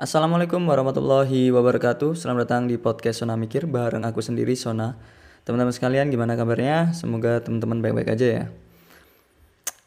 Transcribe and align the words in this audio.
Assalamualaikum 0.00 0.64
warahmatullahi 0.64 1.52
wabarakatuh. 1.52 2.16
Selamat 2.16 2.48
datang 2.48 2.64
di 2.64 2.80
podcast 2.80 3.20
Sona 3.20 3.36
Mikir 3.36 3.68
bareng 3.68 4.00
aku 4.08 4.24
sendiri 4.24 4.56
Sona. 4.56 4.96
Teman-teman 5.44 5.76
sekalian 5.76 6.08
gimana 6.08 6.40
kabarnya? 6.40 6.96
Semoga 6.96 7.44
teman-teman 7.44 7.84
baik-baik 7.84 8.16
aja 8.16 8.26
ya. 8.32 8.44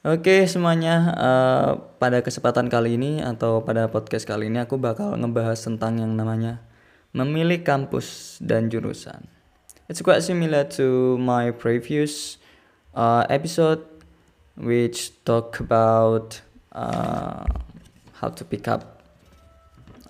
Oke 0.05 0.45
semuanya, 0.45 1.17
uh, 1.17 1.69
pada 1.97 2.21
kesempatan 2.21 2.69
kali 2.69 2.93
ini 2.93 3.25
atau 3.25 3.65
pada 3.65 3.89
podcast 3.89 4.29
kali 4.29 4.53
ini 4.53 4.61
aku 4.61 4.77
bakal 4.77 5.17
ngebahas 5.17 5.57
tentang 5.57 5.97
yang 5.97 6.13
namanya 6.13 6.61
memilih 7.09 7.65
kampus 7.65 8.37
dan 8.37 8.69
jurusan. 8.69 9.25
It's 9.89 10.05
quite 10.05 10.21
similar 10.21 10.69
to 10.77 11.17
my 11.17 11.49
previous 11.49 12.37
uh, 12.93 13.25
episode 13.33 13.81
which 14.61 15.09
talk 15.25 15.57
about 15.57 16.45
uh, 16.69 17.49
how 18.21 18.29
to 18.29 18.45
pick 18.45 18.69
up 18.69 18.92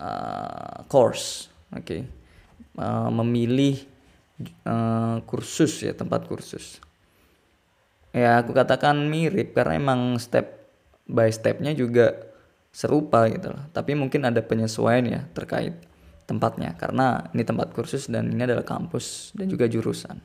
uh, 0.03 0.83
course, 0.91 1.47
oke, 1.71 1.87
okay. 1.87 2.01
uh, 2.75 3.07
memilih 3.07 3.79
uh, 4.67 5.23
kursus 5.23 5.79
ya 5.79 5.95
tempat 5.95 6.27
kursus. 6.27 6.83
Ya 8.11 8.43
aku 8.43 8.51
katakan 8.51 9.07
mirip 9.07 9.55
karena 9.55 9.79
emang 9.79 10.19
step 10.19 10.69
by 11.07 11.31
stepnya 11.31 11.71
juga 11.71 12.13
serupa 12.75 13.25
gitu 13.31 13.55
loh. 13.55 13.63
Tapi 13.71 13.95
mungkin 13.95 14.27
ada 14.27 14.43
penyesuaian 14.43 15.07
ya 15.07 15.21
terkait 15.31 15.73
tempatnya 16.27 16.75
karena 16.75 17.31
ini 17.31 17.43
tempat 17.43 17.71
kursus 17.71 18.11
dan 18.11 18.31
ini 18.31 18.43
adalah 18.43 18.63
kampus 18.63 19.35
dan 19.35 19.51
juga 19.51 19.67
jurusan 19.67 20.19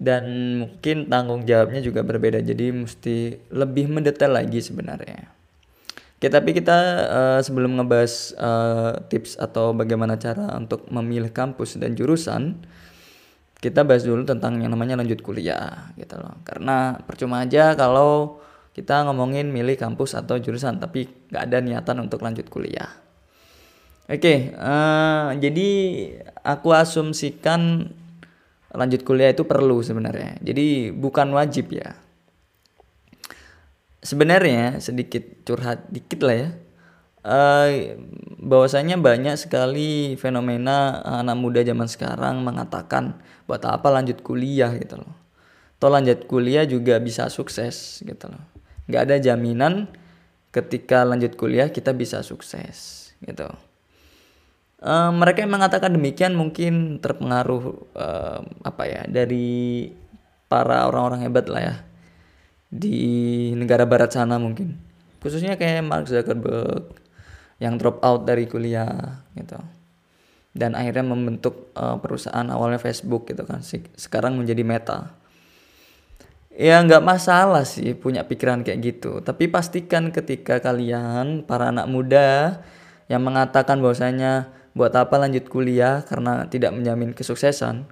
dan 0.00 0.24
mungkin 0.64 1.12
tanggung 1.12 1.44
jawabnya 1.44 1.84
juga 1.84 2.00
berbeda 2.00 2.40
jadi 2.40 2.72
mesti 2.72 3.36
lebih 3.52 3.92
mendetail 3.92 4.32
lagi 4.32 4.64
sebenarnya 4.64 5.28
Oke 6.20 6.28
tapi 6.28 6.52
kita 6.52 6.76
uh, 7.08 7.40
sebelum 7.40 7.80
ngebahas 7.80 8.36
uh, 8.36 8.92
tips 9.08 9.40
atau 9.40 9.72
bagaimana 9.72 10.20
cara 10.20 10.52
untuk 10.52 10.84
memilih 10.92 11.32
kampus 11.32 11.80
dan 11.80 11.96
jurusan 11.96 12.60
kita 13.56 13.88
bahas 13.88 14.04
dulu 14.04 14.28
tentang 14.28 14.60
yang 14.60 14.68
namanya 14.68 15.00
lanjut 15.00 15.24
kuliah 15.24 15.96
gitu 15.96 16.20
loh 16.20 16.36
karena 16.44 17.00
percuma 17.08 17.40
aja 17.40 17.72
kalau 17.72 18.36
kita 18.76 19.08
ngomongin 19.08 19.48
milih 19.48 19.80
kampus 19.80 20.12
atau 20.12 20.36
jurusan 20.36 20.76
tapi 20.76 21.08
nggak 21.32 21.40
ada 21.40 21.58
niatan 21.64 21.96
untuk 22.04 22.20
lanjut 22.20 22.52
kuliah 22.52 22.88
oke 24.04 24.34
uh, 24.60 25.32
jadi 25.40 25.68
aku 26.44 26.68
asumsikan 26.76 27.88
lanjut 28.74 29.02
kuliah 29.02 29.34
itu 29.34 29.42
perlu 29.46 29.82
sebenarnya. 29.82 30.38
Jadi 30.42 30.94
bukan 30.94 31.34
wajib 31.34 31.74
ya. 31.74 31.98
Sebenarnya 34.00 34.80
sedikit 34.80 35.44
curhat 35.44 35.92
dikit 35.92 36.24
lah 36.24 36.36
ya. 36.36 36.50
Uh, 37.20 38.00
bahwasanya 38.40 38.96
banyak 38.96 39.36
sekali 39.36 40.16
fenomena 40.16 41.04
anak 41.04 41.36
muda 41.36 41.60
zaman 41.60 41.84
sekarang 41.84 42.40
mengatakan 42.40 43.20
buat 43.44 43.60
apa 43.68 43.92
lanjut 43.92 44.24
kuliah 44.24 44.72
gitu 44.72 45.04
loh. 45.04 45.12
Toh 45.76 45.92
lanjut 45.92 46.24
kuliah 46.24 46.64
juga 46.64 46.96
bisa 46.96 47.28
sukses 47.28 48.00
gitu 48.00 48.32
loh. 48.32 48.40
Gak 48.88 49.12
ada 49.12 49.16
jaminan 49.20 49.92
ketika 50.48 51.04
lanjut 51.04 51.36
kuliah 51.36 51.68
kita 51.68 51.92
bisa 51.92 52.24
sukses 52.24 53.12
gitu. 53.20 53.52
Uh, 54.80 55.12
mereka 55.12 55.44
yang 55.44 55.52
mengatakan 55.52 55.92
demikian 55.92 56.32
mungkin 56.32 57.04
terpengaruh 57.04 57.84
uh, 57.92 58.40
apa 58.64 58.82
ya 58.88 59.02
dari 59.04 59.92
para 60.48 60.88
orang-orang 60.88 61.28
hebat 61.28 61.52
lah 61.52 61.60
ya 61.60 61.74
di 62.70 63.50
negara 63.58 63.84
barat 63.84 64.14
sana 64.14 64.38
mungkin. 64.38 64.78
Khususnya 65.20 65.58
kayak 65.58 65.84
Mark 65.84 66.08
Zuckerberg 66.08 66.96
yang 67.60 67.76
drop 67.76 68.00
out 68.00 68.24
dari 68.24 68.48
kuliah 68.48 69.20
gitu. 69.36 69.58
Dan 70.50 70.74
akhirnya 70.74 71.06
membentuk 71.06 71.70
uh, 71.76 71.98
perusahaan 72.00 72.46
awalnya 72.48 72.80
Facebook 72.80 73.28
gitu 73.28 73.44
kan. 73.44 73.60
Sekarang 73.94 74.38
menjadi 74.38 74.62
Meta. 74.64 74.98
Ya 76.50 76.82
nggak 76.82 77.04
masalah 77.06 77.62
sih 77.62 77.94
punya 77.94 78.26
pikiran 78.26 78.66
kayak 78.66 78.80
gitu. 78.82 79.22
Tapi 79.22 79.46
pastikan 79.46 80.10
ketika 80.10 80.58
kalian 80.58 81.46
para 81.46 81.70
anak 81.70 81.86
muda 81.86 82.60
yang 83.06 83.22
mengatakan 83.22 83.78
bahwasanya 83.78 84.50
buat 84.74 84.94
apa 84.94 85.18
lanjut 85.18 85.46
kuliah 85.50 86.02
karena 86.06 86.46
tidak 86.46 86.74
menjamin 86.74 87.14
kesuksesan, 87.14 87.86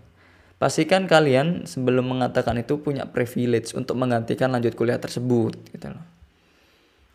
pastikan 0.59 1.07
kalian 1.07 1.65
sebelum 1.65 2.19
mengatakan 2.19 2.59
itu 2.59 2.83
punya 2.83 3.07
privilege 3.07 3.73
untuk 3.79 3.95
menggantikan 3.95 4.51
lanjut 4.51 4.75
kuliah 4.75 4.99
tersebut 4.99 5.55
gitu 5.71 5.95
loh. 5.95 6.05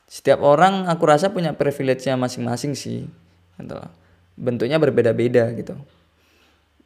Setiap 0.08 0.40
orang 0.44 0.88
aku 0.88 1.04
rasa 1.04 1.32
punya 1.32 1.52
privilege-nya 1.56 2.16
masing-masing 2.16 2.74
sih. 2.78 3.04
Gitu 3.60 3.74
loh. 3.76 3.92
Bentuknya 4.40 4.80
berbeda-beda 4.80 5.52
gitu. 5.54 5.76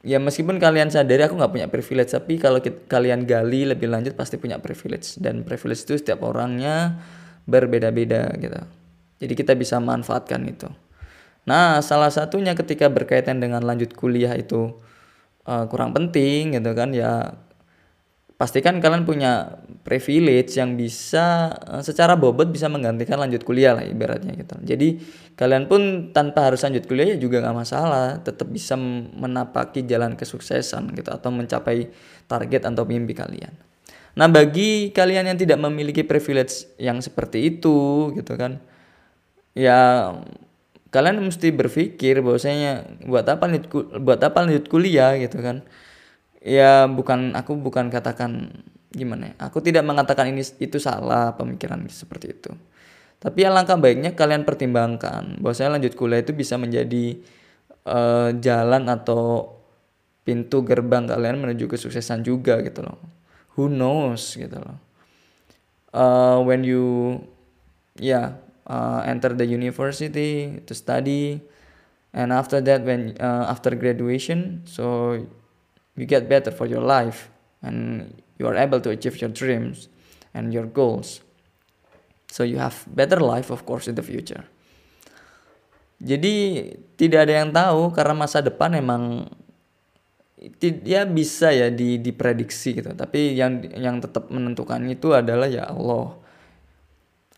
Ya 0.06 0.22
meskipun 0.22 0.62
kalian 0.62 0.94
sadari 0.94 1.25
aku 1.25 1.35
nggak 1.35 1.51
punya 1.51 1.68
privilege 1.68 2.13
tapi 2.13 2.38
kalau 2.38 2.62
kita, 2.62 2.85
kalian 2.85 3.25
gali 3.25 3.66
lebih 3.66 3.89
lanjut 3.89 4.13
pasti 4.13 4.38
punya 4.38 4.62
privilege 4.62 5.18
dan 5.18 5.41
privilege 5.41 5.84
itu 5.89 5.97
setiap 6.00 6.22
orangnya 6.24 7.01
berbeda-beda 7.50 8.31
gitu. 8.38 8.62
Jadi 9.18 9.34
kita 9.34 9.57
bisa 9.57 9.81
manfaatkan 9.81 10.45
itu. 10.45 10.69
Nah, 11.47 11.79
salah 11.81 12.12
satunya 12.12 12.53
ketika 12.53 12.91
berkaitan 12.91 13.39
dengan 13.41 13.63
lanjut 13.63 13.95
kuliah 13.95 14.35
itu 14.35 14.78
uh, 15.47 15.66
kurang 15.72 15.96
penting 15.96 16.53
gitu 16.59 16.72
kan 16.75 16.91
ya 16.91 17.34
pastikan 18.38 18.78
kalian 18.78 19.02
punya 19.02 19.58
privilege 19.81 20.53
yang 20.62 20.78
bisa 20.78 21.50
uh, 21.58 21.81
secara 21.81 22.13
bobot 22.13 22.53
bisa 22.53 22.69
menggantikan 22.69 23.18
lanjut 23.18 23.41
kuliah 23.41 23.74
lah 23.74 23.81
ibaratnya 23.81 24.38
gitu. 24.38 24.53
Jadi 24.62 25.02
kalian 25.34 25.66
pun 25.66 26.13
tanpa 26.13 26.52
harus 26.52 26.62
lanjut 26.62 26.86
kuliah 26.86 27.16
ya 27.16 27.18
juga 27.18 27.41
nggak 27.41 27.57
masalah, 27.57 28.22
tetap 28.22 28.46
bisa 28.53 28.78
menapaki 28.78 29.88
jalan 29.90 30.13
kesuksesan 30.13 30.94
gitu 30.94 31.09
atau 31.09 31.34
mencapai 31.34 31.90
target 32.30 32.69
atau 32.69 32.86
mimpi 32.86 33.18
kalian. 33.18 33.57
Nah, 34.18 34.25
bagi 34.25 34.90
kalian 34.90 35.30
yang 35.30 35.38
tidak 35.38 35.62
memiliki 35.62 36.02
privilege 36.02 36.66
yang 36.81 36.97
seperti 37.02 37.57
itu 37.57 38.09
gitu 38.18 38.34
kan. 38.34 38.57
Ya 39.53 40.13
kalian 40.90 41.20
mesti 41.20 41.52
berpikir 41.52 42.24
bahwasanya 42.24 43.02
buat 43.03 43.28
apa 43.28 43.44
lanjut 43.48 43.68
buat 44.00 44.20
apa 44.24 44.38
lanjut 44.48 44.66
kuliah 44.72 45.16
gitu 45.20 45.40
kan? 45.44 45.64
Ya 46.40 46.88
bukan 46.88 47.36
aku 47.36 47.59
bukan 47.59 47.92
katakan 47.92 48.64
gimana 48.88 49.36
ya 49.36 49.52
aku 49.52 49.59
tidak 49.59 49.84
mengatakan 49.84 50.31
ini 50.31 50.42
itu 50.64 50.80
salah 50.80 51.36
pemikiran 51.36 51.84
seperti 51.92 52.34
itu. 52.34 52.52
Tapi 53.18 53.44
alangkah 53.44 53.75
baiknya 53.75 54.14
kalian 54.14 54.46
pertimbangkan 54.46 55.42
bahwasanya 55.42 55.81
lanjut 55.81 55.98
kuliah 55.98 56.22
itu 56.22 56.38
bisa 56.38 56.56
menjadi 56.56 57.18
uh, 57.90 58.30
jalan 58.38 58.88
atau 58.88 59.58
pintu 60.22 60.62
gerbang 60.62 61.08
kalian 61.08 61.40
menuju 61.42 61.66
kesuksesan 61.72 62.22
juga 62.22 62.62
gitu 62.62 62.86
loh. 62.86 63.00
Who 63.58 63.72
knows 63.72 64.38
gitu 64.38 64.59
loh. 64.59 64.78
Uh, 65.90 66.44
when 66.46 66.62
you 66.62 67.18
ya 67.98 68.38
uh, 68.67 69.03
enter 69.07 69.33
the 69.33 69.47
university 69.47 70.61
to 70.67 70.73
study. 70.75 71.41
And 72.13 72.31
after 72.31 72.61
that 72.61 72.83
when 72.83 73.16
uh, 73.19 73.51
after 73.51 73.75
graduation 73.75 74.63
so 74.66 75.16
you 75.95 76.05
get 76.05 76.29
better 76.29 76.51
for 76.51 76.66
your 76.66 76.81
life 76.81 77.29
and 77.61 78.13
you 78.38 78.47
are 78.47 78.56
able 78.56 78.79
to 78.81 78.89
achieve 78.91 79.19
your 79.19 79.31
dreams 79.31 79.89
and 80.33 80.53
your 80.53 80.66
goals. 80.66 81.22
So 82.27 82.44
you 82.44 82.59
have 82.59 82.85
better 82.88 83.19
life 83.19 83.50
of 83.50 83.66
course 83.66 83.88
in 83.88 83.95
the 83.95 84.06
future. 84.06 84.45
Jadi 85.97 86.69
tidak 86.94 87.25
ada 87.25 87.33
yang 87.41 87.50
tahu 87.50 87.89
karena 87.89 88.13
masa 88.13 88.45
depan 88.45 88.77
emang 88.77 89.25
ya 90.61 91.09
bisa 91.09 91.50
ya 91.50 91.73
di 91.73 91.97
diprediksi 91.97 92.77
gitu. 92.77 92.94
Tapi 92.94 93.33
yang 93.33 93.66
yang 93.73 93.97
tetap 93.97 94.29
menentukan 94.29 94.85
itu 94.85 95.17
adalah 95.17 95.50
ya 95.50 95.66
Allah 95.66 96.26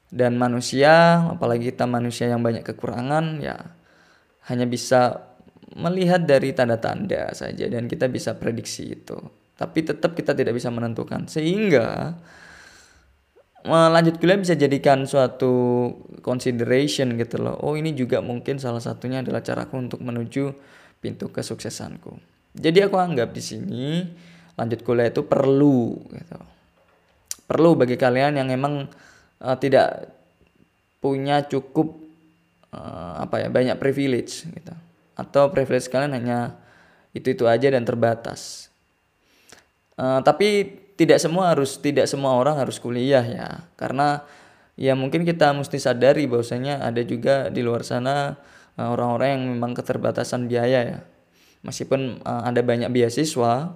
dan 0.09 0.37
manusia 0.41 1.21
apalagi 1.29 1.69
kita 1.69 1.85
manusia 1.85 2.25
yang 2.29 2.41
banyak 2.41 2.65
kekurangan 2.65 3.39
ya 3.41 3.57
hanya 4.49 4.65
bisa 4.65 5.29
melihat 5.77 6.25
dari 6.25 6.49
tanda-tanda 6.49 7.29
saja 7.37 7.69
dan 7.69 7.85
kita 7.85 8.09
bisa 8.09 8.33
prediksi 8.33 8.97
itu. 8.97 9.17
Tapi 9.53 9.85
tetap 9.85 10.17
kita 10.17 10.33
tidak 10.33 10.57
bisa 10.57 10.73
menentukan. 10.73 11.29
Sehingga 11.29 12.17
lanjut 13.69 14.17
kuliah 14.17 14.39
bisa 14.39 14.55
jadikan 14.57 15.05
suatu 15.05 15.91
consideration 16.25 17.13
gitu 17.19 17.37
loh. 17.43 17.59
Oh 17.61 17.77
ini 17.77 17.93
juga 17.93 18.23
mungkin 18.23 18.57
salah 18.57 18.81
satunya 18.81 19.21
adalah 19.21 19.45
caraku 19.45 19.77
untuk 19.77 19.99
menuju 20.01 20.55
pintu 21.03 21.29
kesuksesanku. 21.29 22.17
Jadi 22.57 22.81
aku 22.81 22.97
anggap 22.97 23.29
di 23.29 23.43
sini 23.43 24.09
lanjut 24.57 24.81
kuliah 24.81 25.13
itu 25.13 25.21
perlu 25.27 26.01
gitu. 26.17 26.39
Perlu 27.45 27.77
bagi 27.77 27.99
kalian 27.99 28.41
yang 28.41 28.49
emang 28.49 28.89
uh, 29.43 29.57
tidak 29.59 30.11
punya 30.99 31.47
cukup 31.47 31.95
uh, 32.75 33.23
apa 33.23 33.43
ya 33.43 33.47
banyak 33.47 33.75
privilege 33.79 34.45
gitu. 34.47 34.73
Atau 35.15 35.51
privilege 35.51 35.91
kalian 35.91 36.15
hanya 36.15 36.55
itu 37.11 37.33
itu 37.33 37.47
aja 37.47 37.71
dan 37.71 37.83
terbatas. 37.83 38.71
Uh, 39.99 40.23
tapi 40.23 40.79
tidak 40.95 41.19
semua 41.19 41.55
harus 41.55 41.79
tidak 41.79 42.07
semua 42.07 42.35
orang 42.35 42.59
harus 42.59 42.79
kuliah 42.79 43.23
ya. 43.23 43.49
Karena 43.79 44.23
ya 44.79 44.95
mungkin 44.95 45.23
kita 45.27 45.51
mesti 45.55 45.79
sadari 45.79 46.27
bahwasanya 46.27 46.83
ada 46.83 47.03
juga 47.03 47.47
di 47.51 47.63
luar 47.63 47.83
sana 47.83 48.39
orang-orang 48.79 49.35
yang 49.35 49.43
memang 49.59 49.71
keterbatasan 49.75 50.47
biaya 50.47 50.79
ya. 50.83 50.99
Meskipun 51.67 52.23
uh, 52.23 52.47
ada 52.47 52.63
banyak 52.63 52.87
beasiswa 52.87 53.75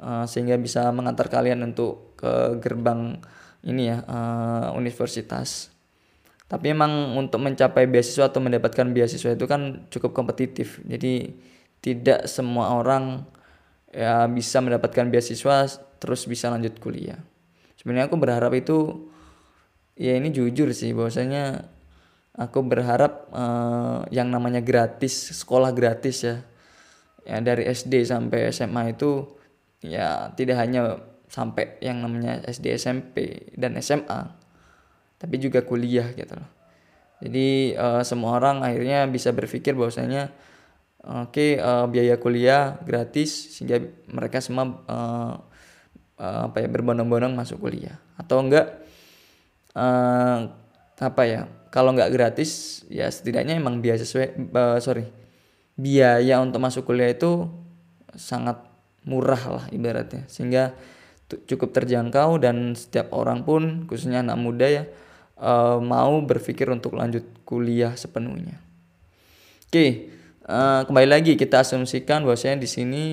uh, 0.00 0.24
sehingga 0.24 0.56
bisa 0.56 0.88
mengantar 0.88 1.28
kalian 1.28 1.60
untuk 1.60 2.16
ke 2.16 2.56
gerbang 2.64 3.20
ini 3.66 3.90
ya 3.90 4.04
uh, 4.06 4.76
universitas. 4.78 5.72
Tapi 6.48 6.72
emang 6.72 7.18
untuk 7.18 7.44
mencapai 7.44 7.84
beasiswa 7.84 8.32
atau 8.32 8.40
mendapatkan 8.40 8.88
beasiswa 8.88 9.36
itu 9.36 9.44
kan 9.44 9.84
cukup 9.92 10.16
kompetitif. 10.16 10.80
Jadi 10.86 11.36
tidak 11.84 12.24
semua 12.24 12.72
orang 12.72 13.28
ya 13.92 14.24
bisa 14.28 14.60
mendapatkan 14.64 15.12
beasiswa 15.12 15.68
terus 16.00 16.24
bisa 16.24 16.48
lanjut 16.48 16.80
kuliah. 16.80 17.20
Sebenarnya 17.76 18.08
aku 18.08 18.16
berharap 18.16 18.52
itu 18.56 19.08
ya 19.98 20.16
ini 20.16 20.32
jujur 20.32 20.72
sih 20.72 20.94
bahwasanya 20.96 21.68
aku 22.38 22.62
berharap 22.62 23.28
uh, 23.34 24.06
yang 24.14 24.30
namanya 24.30 24.62
gratis 24.62 25.34
sekolah 25.34 25.74
gratis 25.74 26.22
ya 26.22 26.36
ya 27.26 27.42
dari 27.42 27.66
SD 27.66 28.06
sampai 28.06 28.48
SMA 28.54 28.94
itu 28.94 29.26
ya 29.84 30.30
tidak 30.38 30.62
hanya 30.62 31.02
sampai 31.28 31.76
yang 31.84 32.00
namanya 32.00 32.40
SD 32.48 32.72
SMP 32.74 33.48
dan 33.54 33.76
SMA 33.84 34.48
tapi 35.18 35.36
juga 35.42 35.66
kuliah 35.66 36.08
gitu 36.14 36.38
loh. 36.38 36.50
Jadi 37.18 37.74
uh, 37.74 38.02
semua 38.06 38.38
orang 38.38 38.62
akhirnya 38.62 39.02
bisa 39.10 39.34
berpikir 39.34 39.74
bahwasanya 39.74 40.30
oke 41.02 41.34
okay, 41.34 41.58
uh, 41.58 41.84
eh, 41.84 41.86
biaya 41.90 42.14
kuliah 42.22 42.78
gratis 42.86 43.58
sehingga 43.58 43.82
mereka 44.06 44.38
semua 44.38 44.78
uh, 44.86 45.34
uh, 46.22 46.40
apa 46.46 46.62
ya 46.62 46.68
berbondong-bondong 46.70 47.34
masuk 47.34 47.58
kuliah. 47.58 47.98
Atau 48.14 48.38
enggak 48.38 48.78
uh, 49.74 50.46
apa 50.98 51.22
ya 51.26 51.50
kalau 51.74 51.90
enggak 51.90 52.14
gratis 52.14 52.82
ya 52.86 53.10
setidaknya 53.10 53.58
emang 53.58 53.82
biaya 53.82 53.98
sesuai 53.98 54.54
uh, 54.54 54.78
sorry 54.78 55.10
biaya 55.74 56.38
untuk 56.38 56.62
masuk 56.62 56.86
kuliah 56.86 57.10
itu 57.10 57.50
sangat 58.14 58.62
murah 59.02 59.42
lah 59.58 59.64
ibaratnya. 59.74 60.22
Sehingga 60.30 60.78
cukup 61.28 61.76
terjangkau 61.76 62.40
dan 62.40 62.72
setiap 62.72 63.12
orang 63.12 63.44
pun 63.44 63.84
khususnya 63.84 64.24
anak 64.24 64.38
muda 64.40 64.66
ya 64.66 64.84
uh, 65.36 65.76
mau 65.78 66.18
berpikir 66.24 66.68
untuk 66.72 66.96
lanjut 66.96 67.24
kuliah 67.44 67.92
sepenuhnya. 67.94 68.60
Oke, 69.68 70.08
uh, 70.48 70.88
kembali 70.88 71.08
lagi 71.08 71.32
kita 71.36 71.60
asumsikan 71.60 72.24
bahwasanya 72.24 72.64
di 72.64 72.68
sini 72.68 73.04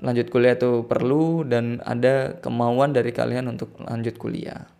lanjut 0.00 0.32
kuliah 0.32 0.56
itu 0.56 0.86
perlu 0.86 1.44
dan 1.44 1.82
ada 1.84 2.40
kemauan 2.40 2.94
dari 2.94 3.10
kalian 3.12 3.50
untuk 3.52 3.74
lanjut 3.82 4.16
kuliah. 4.16 4.70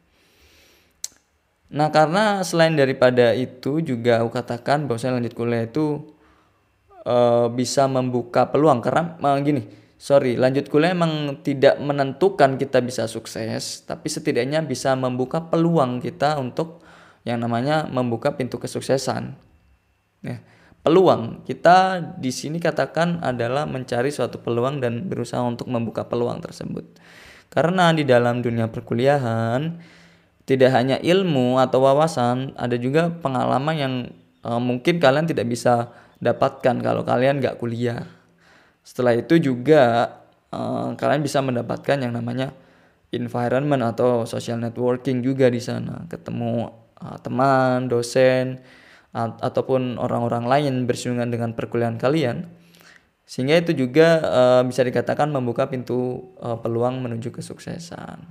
Nah, 1.70 1.94
karena 1.94 2.43
selain 2.43 2.75
daripada 2.75 3.31
itu 3.31 3.78
juga 3.78 4.22
aku 4.22 4.31
katakan 4.34 4.90
bahwasanya 4.90 5.22
lanjut 5.22 5.34
kuliah 5.38 5.67
itu 5.67 6.19
uh, 7.06 7.46
bisa 7.52 7.87
membuka 7.87 8.50
peluang 8.50 8.82
karena 8.82 9.14
gini 9.44 9.70
sorry 10.00 10.41
lanjut 10.41 10.73
kuliah 10.73 10.97
emang 10.97 11.44
tidak 11.44 11.76
menentukan 11.76 12.56
kita 12.56 12.81
bisa 12.81 13.05
sukses 13.05 13.85
tapi 13.85 14.08
setidaknya 14.08 14.64
bisa 14.64 14.97
membuka 14.97 15.44
peluang 15.52 16.00
kita 16.00 16.41
untuk 16.41 16.81
yang 17.29 17.44
namanya 17.44 17.85
membuka 17.85 18.32
pintu 18.32 18.56
kesuksesan. 18.56 19.37
Ya 20.25 20.41
peluang. 20.81 21.44
Kita 21.44 22.00
di 22.17 22.32
sini 22.32 22.56
katakan 22.56 23.20
adalah 23.20 23.69
mencari 23.69 24.08
suatu 24.08 24.41
peluang 24.41 24.81
dan 24.81 25.08
berusaha 25.08 25.41
untuk 25.44 25.69
membuka 25.69 26.08
peluang 26.08 26.41
tersebut. 26.41 26.85
Karena 27.50 27.93
di 27.93 28.06
dalam 28.06 28.41
dunia 28.41 28.70
perkuliahan 28.70 29.76
tidak 30.46 30.70
hanya 30.73 30.96
ilmu 31.03 31.61
atau 31.61 31.85
wawasan 31.85 32.56
ada 32.56 32.75
juga 32.79 33.11
pengalaman 33.11 33.76
yang 33.76 33.94
uh, 34.46 34.58
mungkin 34.62 34.99
kalian 35.03 35.26
tidak 35.29 35.46
bisa 35.50 35.93
dapatkan 36.23 36.81
kalau 36.81 37.03
kalian 37.05 37.43
nggak 37.43 37.61
kuliah. 37.61 38.06
Setelah 38.91 39.15
itu 39.15 39.39
juga 39.39 40.11
uh, 40.51 40.99
kalian 40.99 41.23
bisa 41.23 41.39
mendapatkan 41.39 41.95
yang 41.95 42.11
namanya 42.11 42.51
environment 43.15 43.87
atau 43.87 44.27
social 44.27 44.59
networking 44.59 45.23
juga 45.23 45.47
di 45.47 45.63
sana, 45.63 46.11
ketemu 46.11 46.75
uh, 46.99 47.15
teman, 47.23 47.87
dosen 47.87 48.59
uh, 49.15 49.31
ataupun 49.39 49.95
orang-orang 49.95 50.51
lain 50.51 50.75
bersinggungan 50.91 51.31
dengan 51.31 51.55
perkuliahan 51.55 52.03
kalian. 52.03 52.51
Sehingga 53.31 53.63
itu 53.63 53.79
juga 53.79 54.27
uh, 54.27 54.63
bisa 54.67 54.83
dikatakan 54.83 55.31
membuka 55.31 55.71
pintu 55.71 56.35
uh, 56.43 56.59
peluang 56.59 56.99
menuju 56.99 57.31
kesuksesan. 57.31 58.27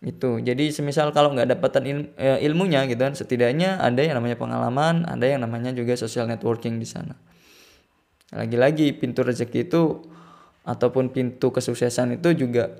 Itu. 0.00 0.40
Jadi 0.40 0.72
semisal 0.72 1.12
kalau 1.12 1.36
nggak 1.36 1.52
dapatan 1.52 1.84
il, 1.84 1.98
ilmunya 2.16 2.88
gitu 2.88 3.04
kan 3.04 3.12
setidaknya 3.12 3.76
ada 3.76 4.00
yang 4.00 4.16
namanya 4.16 4.40
pengalaman 4.40 5.04
ada 5.04 5.24
yang 5.24 5.44
namanya 5.44 5.72
juga 5.76 5.96
social 6.00 6.24
networking 6.24 6.80
di 6.80 6.88
sana 6.88 7.16
lagi-lagi 8.34 8.90
pintu 8.96 9.22
rezeki 9.22 9.70
itu 9.70 10.02
ataupun 10.66 11.14
pintu 11.14 11.54
kesuksesan 11.54 12.18
itu 12.18 12.34
juga 12.34 12.74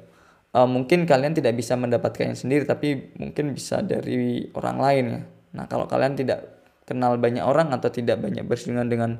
uh, 0.57 0.67
mungkin 0.67 1.07
kalian 1.07 1.39
tidak 1.39 1.55
bisa 1.55 1.79
mendapatkannya 1.79 2.35
sendiri 2.35 2.67
tapi 2.67 3.15
mungkin 3.21 3.55
bisa 3.55 3.85
dari 3.85 4.51
orang 4.57 4.79
lain 4.83 5.05
ya. 5.07 5.21
Nah 5.57 5.65
kalau 5.71 5.87
kalian 5.87 6.19
tidak 6.19 6.67
kenal 6.83 7.15
banyak 7.19 7.43
orang 7.43 7.71
atau 7.71 7.91
tidak 7.91 8.19
banyak 8.19 8.43
bersinggungan 8.43 8.89
dengan 8.91 9.11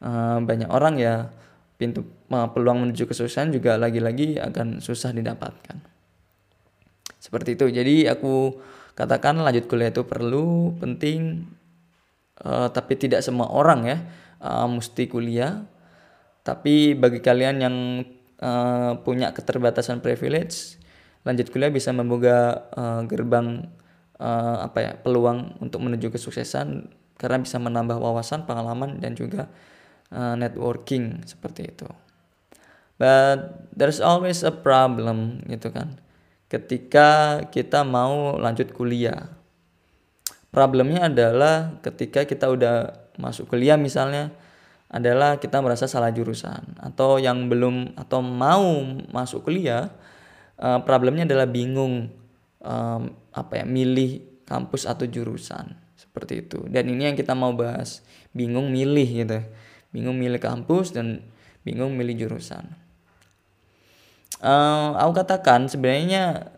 uh, 0.00 0.40
banyak 0.40 0.68
orang 0.72 0.96
ya 0.96 1.28
pintu 1.76 2.04
uh, 2.32 2.48
peluang 2.50 2.88
menuju 2.88 3.04
kesuksesan 3.04 3.52
juga 3.52 3.76
lagi-lagi 3.76 4.40
akan 4.40 4.80
susah 4.80 5.12
didapatkan. 5.12 5.78
Seperti 7.18 7.58
itu. 7.58 7.66
Jadi 7.68 8.08
aku 8.08 8.56
katakan 8.96 9.38
lanjut 9.38 9.70
kuliah 9.70 9.92
itu 9.92 10.02
perlu 10.02 10.74
penting 10.80 11.46
uh, 12.42 12.66
tapi 12.72 12.98
tidak 12.98 13.22
semua 13.22 13.46
orang 13.52 13.80
ya 13.86 13.98
uh, 14.42 14.66
mesti 14.68 15.06
kuliah 15.10 15.64
tapi 16.42 16.96
bagi 16.96 17.20
kalian 17.20 17.56
yang 17.60 17.76
uh, 18.40 18.98
punya 19.04 19.30
keterbatasan 19.36 20.00
privilege 20.00 20.80
lanjut 21.26 21.52
kuliah 21.52 21.68
bisa 21.68 21.92
membuka 21.92 22.68
uh, 22.72 23.02
gerbang 23.04 23.68
uh, 24.18 24.64
apa 24.64 24.78
ya 24.80 24.92
peluang 24.96 25.60
untuk 25.60 25.84
menuju 25.84 26.14
kesuksesan 26.14 26.88
karena 27.18 27.42
bisa 27.42 27.58
menambah 27.58 27.98
wawasan 27.98 28.46
pengalaman 28.46 29.02
dan 29.02 29.18
juga 29.18 29.50
uh, 30.14 30.38
networking 30.38 31.22
seperti 31.26 31.74
itu 31.74 31.88
but 32.96 33.68
there's 33.74 33.98
always 33.98 34.40
a 34.46 34.54
problem 34.54 35.42
gitu 35.50 35.68
kan 35.68 35.98
ketika 36.48 37.40
kita 37.52 37.84
mau 37.84 38.36
lanjut 38.40 38.72
kuliah. 38.72 39.36
Problemnya 40.48 41.12
adalah 41.12 41.76
ketika 41.84 42.24
kita 42.24 42.48
udah 42.48 42.76
masuk 43.18 43.50
kuliah 43.50 43.76
misalnya 43.76 44.32
adalah 44.88 45.36
kita 45.36 45.60
merasa 45.60 45.84
salah 45.84 46.08
jurusan. 46.08 46.80
Atau 46.80 47.20
yang 47.20 47.52
belum 47.52 47.98
atau 47.98 48.24
mau 48.24 48.80
masuk 49.12 49.44
kuliah 49.44 49.92
uh, 50.56 50.80
problemnya 50.82 51.28
adalah 51.28 51.46
bingung 51.48 52.14
apa 53.32 53.62
ya 53.62 53.64
milih 53.64 54.42
kampus 54.44 54.84
atau 54.84 55.06
jurusan. 55.06 55.76
Seperti 55.94 56.46
itu. 56.46 56.62
Dan 56.66 56.90
ini 56.90 57.08
yang 57.08 57.16
kita 57.16 57.32
mau 57.32 57.54
bahas. 57.54 58.02
Bingung 58.34 58.68
milih 58.74 59.08
gitu. 59.24 59.40
Bingung 59.94 60.18
milih 60.18 60.42
kampus 60.42 60.92
dan 60.92 61.22
bingung 61.62 61.94
milih 61.94 62.26
jurusan. 62.26 62.68
Uh, 64.38 64.94
aku 64.98 65.22
katakan 65.22 65.66
sebenarnya 65.66 66.54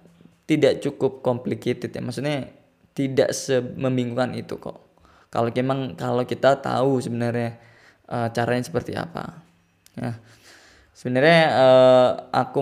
tidak 0.48 0.82
cukup 0.82 1.22
complicated 1.22 1.92
ya. 1.94 2.02
Maksudnya 2.02 2.50
tidak 2.96 3.30
membingungkan 3.78 4.34
itu 4.34 4.58
kok 4.58 4.89
kalau 5.30 5.50
memang 5.54 5.94
kalau 5.94 6.26
kita 6.26 6.58
tahu 6.58 6.98
sebenarnya 6.98 7.56
uh, 8.10 8.28
caranya 8.34 8.66
seperti 8.66 8.98
apa 8.98 9.40
ya 9.96 10.18
sebenarnya 10.92 11.42
uh, 11.54 12.10
aku 12.34 12.60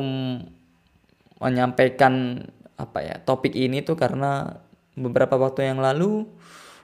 menyampaikan 1.42 2.44
apa 2.78 2.98
ya 3.02 3.16
topik 3.24 3.56
ini 3.58 3.82
tuh 3.82 3.98
karena 3.98 4.62
beberapa 4.94 5.34
waktu 5.34 5.72
yang 5.72 5.82
lalu 5.82 6.28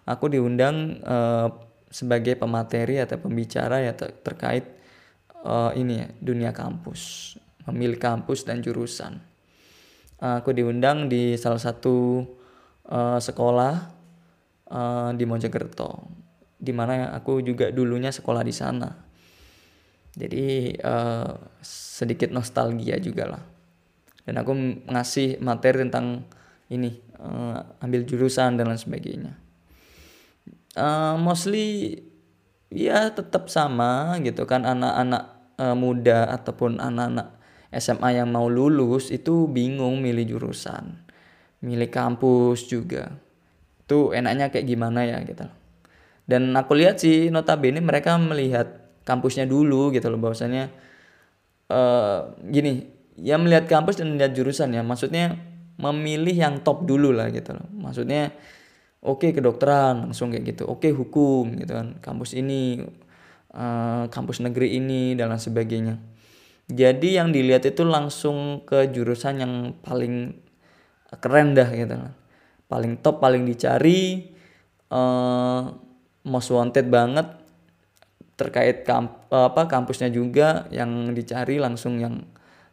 aku 0.08 0.32
diundang 0.32 0.98
uh, 1.04 1.52
sebagai 1.92 2.34
pemateri 2.34 2.98
atau 2.98 3.22
pembicara 3.22 3.78
ya 3.78 3.94
ter 3.94 4.10
terkait 4.24 4.66
uh, 5.46 5.70
ini 5.78 6.02
ya 6.02 6.08
dunia 6.18 6.50
kampus 6.50 7.34
memilih 7.68 7.96
kampus 7.96 8.44
dan 8.44 8.60
jurusan. 8.60 9.20
Aku 10.20 10.56
diundang 10.56 11.12
di 11.12 11.36
salah 11.36 11.60
satu 11.60 12.24
uh, 12.88 13.20
sekolah 13.20 13.92
uh, 14.70 15.10
di 15.12 15.24
Mojokerto, 15.28 16.08
di 16.56 16.72
mana 16.72 17.12
aku 17.16 17.40
juga 17.44 17.68
dulunya 17.74 18.12
sekolah 18.12 18.42
di 18.44 18.54
sana. 18.54 18.88
Jadi 20.14 20.78
uh, 20.78 21.32
sedikit 21.64 22.30
nostalgia 22.30 22.96
juga 23.02 23.34
lah. 23.34 23.42
Dan 24.24 24.40
aku 24.40 24.52
ngasih 24.88 25.42
materi 25.42 25.84
tentang 25.84 26.24
ini, 26.70 26.96
uh, 27.18 27.60
ambil 27.82 28.06
jurusan 28.06 28.56
dan 28.56 28.70
lain 28.70 28.80
sebagainya. 28.80 29.32
Uh, 30.74 31.14
mostly 31.20 32.02
ya 32.74 33.14
tetap 33.14 33.46
sama 33.46 34.18
gitu 34.18 34.42
kan 34.50 34.66
anak-anak 34.66 35.54
uh, 35.54 35.78
muda 35.78 36.26
ataupun 36.34 36.82
anak-anak 36.82 37.38
SMA 37.74 38.18
yang 38.22 38.30
mau 38.30 38.46
lulus 38.46 39.10
itu 39.10 39.50
bingung 39.50 39.98
milih 39.98 40.34
jurusan, 40.34 40.94
milih 41.62 41.90
kampus 41.90 42.70
juga. 42.70 43.18
Itu 43.84 44.16
enaknya 44.16 44.48
kayak 44.48 44.66
gimana 44.66 45.04
ya 45.04 45.20
gitu. 45.24 45.44
dan 46.24 46.56
aku 46.56 46.72
lihat 46.72 47.04
sih 47.04 47.28
notabene 47.28 47.84
mereka 47.84 48.16
melihat 48.16 48.84
kampusnya 49.04 49.44
dulu 49.44 49.92
gitu 49.92 50.08
loh 50.08 50.16
bahwasannya 50.16 50.72
uh, 51.68 52.32
gini 52.48 52.88
ya 53.20 53.36
melihat 53.36 53.68
kampus 53.68 54.00
dan 54.00 54.16
melihat 54.16 54.32
jurusan 54.32 54.72
ya 54.72 54.80
maksudnya 54.80 55.36
memilih 55.78 56.34
yang 56.34 56.54
top 56.62 56.86
dulu 56.86 57.10
lah 57.10 57.30
gitu 57.34 57.54
loh. 57.54 57.66
Maksudnya 57.74 58.30
oke 59.02 59.26
okay, 59.26 59.30
kedokteran 59.34 60.10
langsung 60.10 60.30
kayak 60.30 60.54
gitu. 60.54 60.64
Oke 60.66 60.90
okay, 60.90 60.92
hukum 60.94 61.58
gitu 61.58 61.72
kan 61.74 61.98
kampus 61.98 62.38
ini 62.38 62.82
uh, 63.54 64.06
kampus 64.10 64.42
negeri 64.42 64.78
ini 64.78 65.18
dan 65.18 65.34
lain 65.34 65.42
sebagainya. 65.42 65.94
Jadi 66.70 67.20
yang 67.20 67.28
dilihat 67.28 67.68
itu 67.68 67.84
langsung 67.84 68.64
ke 68.64 68.88
jurusan 68.88 69.42
yang 69.42 69.52
paling 69.84 70.40
keren 71.20 71.52
dah 71.52 71.68
gitu 71.68 71.94
kan 71.94 72.12
paling 72.74 72.98
top 72.98 73.22
paling 73.22 73.46
dicari 73.46 74.34
uh, 74.90 75.70
most 76.26 76.50
wanted 76.50 76.90
banget. 76.90 77.30
Terkait 78.34 78.82
kamp 78.82 79.30
apa 79.30 79.70
kampusnya 79.70 80.10
juga 80.10 80.66
yang 80.74 81.14
dicari 81.14 81.62
langsung 81.62 82.02
yang 82.02 82.26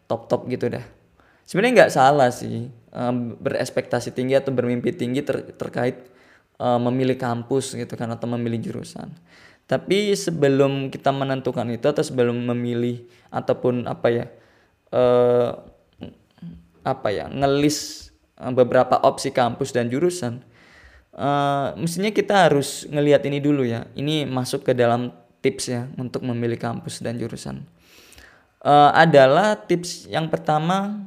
top 0.10 0.26
top 0.26 0.50
gitu 0.50 0.74
dah. 0.74 0.82
Sebenarnya 1.46 1.86
nggak 1.86 1.94
salah 1.94 2.34
sih 2.34 2.66
um, 2.90 3.38
berespektasi 3.38 4.10
tinggi 4.18 4.34
atau 4.42 4.50
bermimpi 4.50 4.90
tinggi 4.90 5.22
ter 5.22 5.54
terkait 5.54 6.02
uh, 6.58 6.82
memilih 6.82 7.14
kampus 7.14 7.78
gitu 7.78 7.94
kan 7.94 8.10
atau 8.10 8.26
memilih 8.26 8.58
jurusan. 8.58 9.14
Tapi 9.70 10.18
sebelum 10.18 10.90
kita 10.90 11.14
menentukan 11.14 11.70
itu 11.70 11.86
atau 11.86 12.02
sebelum 12.02 12.42
memilih 12.42 13.06
ataupun 13.30 13.86
apa 13.86 14.08
ya 14.10 14.26
uh, 14.92 15.62
apa 16.82 17.08
ya 17.14 17.30
ngelis 17.30 18.11
beberapa 18.50 18.98
opsi 19.06 19.30
kampus 19.30 19.70
dan 19.70 19.94
jurusan 19.94 20.42
uh, 21.14 21.78
mestinya 21.78 22.10
kita 22.10 22.50
harus 22.50 22.90
ngelihat 22.90 23.22
ini 23.30 23.38
dulu 23.38 23.62
ya 23.62 23.86
ini 23.94 24.26
masuk 24.26 24.66
ke 24.66 24.74
dalam 24.74 25.14
tips 25.46 25.70
ya 25.70 25.86
untuk 26.02 26.26
memilih 26.26 26.58
kampus 26.58 27.06
dan 27.06 27.22
jurusan 27.22 27.62
uh, 28.66 28.90
adalah 28.98 29.54
tips 29.54 30.10
yang 30.10 30.26
pertama 30.34 31.06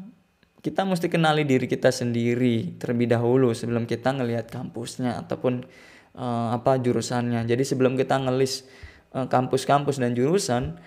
kita 0.64 0.81
mesti 0.81 1.12
kenali 1.12 1.45
diri 1.45 1.69
kita 1.69 1.93
sendiri 1.93 2.81
terlebih 2.81 3.12
dahulu 3.12 3.53
sebelum 3.53 3.85
kita 3.85 4.17
ngelihat 4.17 4.49
kampusnya 4.49 5.21
ataupun 5.21 5.61
uh, 6.17 6.57
apa 6.57 6.79
jurusannya. 6.81 7.45
Jadi 7.45 7.62
sebelum 7.69 7.99
kita 7.99 8.17
ngelis 8.23 8.64
uh, 9.12 9.29
kampus-kampus 9.29 10.00
dan 10.00 10.17
jurusan, 10.17 10.79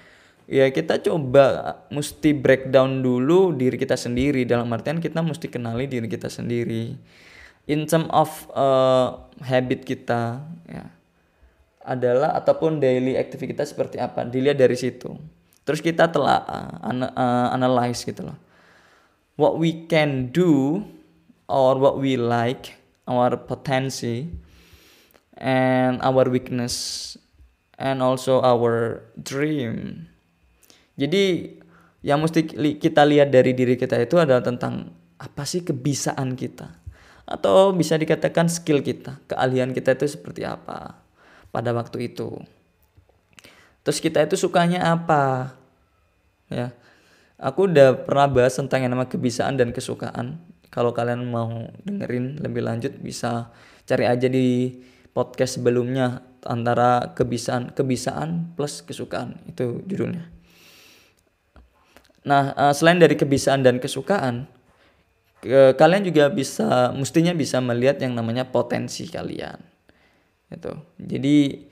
ya 0.47 0.71
kita 0.71 1.03
coba 1.03 1.77
mesti 1.93 2.33
breakdown 2.33 3.03
dulu 3.03 3.53
diri 3.53 3.77
kita 3.77 3.93
sendiri 3.99 4.47
dalam 4.47 4.71
artian 4.73 5.03
kita 5.03 5.21
mesti 5.21 5.47
kenali 5.51 5.85
diri 5.85 6.07
kita 6.07 6.31
sendiri. 6.31 6.95
In 7.67 7.83
term 7.83 8.07
of 8.15 8.31
uh, 8.55 9.27
habit 9.43 9.83
kita, 9.83 10.39
ya 10.71 10.87
adalah 11.83 12.35
ataupun 12.39 12.79
daily 12.79 13.19
activity 13.19 13.51
kita 13.51 13.67
seperti 13.67 13.99
apa 13.99 14.23
dilihat 14.23 14.55
dari 14.55 14.79
situ. 14.79 15.11
Terus 15.67 15.83
kita 15.83 16.07
telah 16.07 16.47
uh, 16.47 16.95
uh, 17.11 17.47
analyze 17.51 18.07
gitu 18.07 18.23
loh 18.23 18.47
what 19.37 19.57
we 19.57 19.85
can 19.87 20.33
do 20.33 20.83
or 21.47 21.77
what 21.77 21.97
we 21.97 22.17
like, 22.17 22.75
our 23.07 23.37
potensi 23.37 24.27
and 25.37 26.01
our 26.01 26.27
weakness 26.27 27.15
and 27.79 28.03
also 28.03 28.41
our 28.41 29.05
dream. 29.15 30.09
Jadi 30.97 31.53
yang 32.01 32.19
mesti 32.25 32.45
kita 32.81 33.05
lihat 33.05 33.29
dari 33.29 33.53
diri 33.53 33.77
kita 33.77 34.01
itu 34.01 34.17
adalah 34.17 34.41
tentang 34.41 34.89
apa 35.17 35.43
sih 35.45 35.61
kebisaan 35.65 36.33
kita 36.33 36.77
atau 37.27 37.75
bisa 37.75 37.99
dikatakan 37.99 38.47
skill 38.47 38.79
kita, 38.79 39.19
keahlian 39.27 39.75
kita 39.75 39.93
itu 39.93 40.17
seperti 40.17 40.47
apa 40.47 40.97
pada 41.51 41.75
waktu 41.75 42.09
itu. 42.09 42.39
Terus 43.83 43.99
kita 43.99 44.23
itu 44.23 44.39
sukanya 44.39 44.95
apa? 44.95 45.55
Ya. 46.47 46.71
Aku 47.37 47.69
udah 47.69 48.07
pernah 48.07 48.25
bahas 48.25 48.57
tentang 48.57 48.81
yang 48.81 48.97
nama 48.97 49.05
kebisaan 49.05 49.61
dan 49.61 49.69
kesukaan. 49.69 50.41
Kalau 50.73 50.91
kalian 50.95 51.29
mau 51.29 51.69
dengerin 51.85 52.41
lebih 52.41 52.65
lanjut 52.65 52.97
bisa 52.97 53.53
cari 53.85 54.09
aja 54.09 54.25
di 54.27 54.73
podcast 55.13 55.61
sebelumnya 55.61 56.25
antara 56.43 57.13
kebisaan 57.13 57.71
kebisaan 57.75 58.57
plus 58.57 58.81
kesukaan 58.81 59.39
itu 59.47 59.83
judulnya. 59.85 60.36
Nah, 62.27 62.51
eh, 62.51 62.73
selain 62.75 62.99
dari 62.99 63.15
kebisaan 63.15 63.63
dan 63.63 63.79
kesukaan, 63.79 64.51
kalian 65.47 66.03
juga 66.03 66.27
bisa 66.33 66.91
mestinya 66.91 67.31
bisa 67.31 67.61
melihat 67.63 68.01
yang 68.03 68.17
namanya 68.17 68.43
potensi 68.49 69.07
kalian. 69.07 69.55
Itu. 70.51 70.73
Jadi 70.99 71.67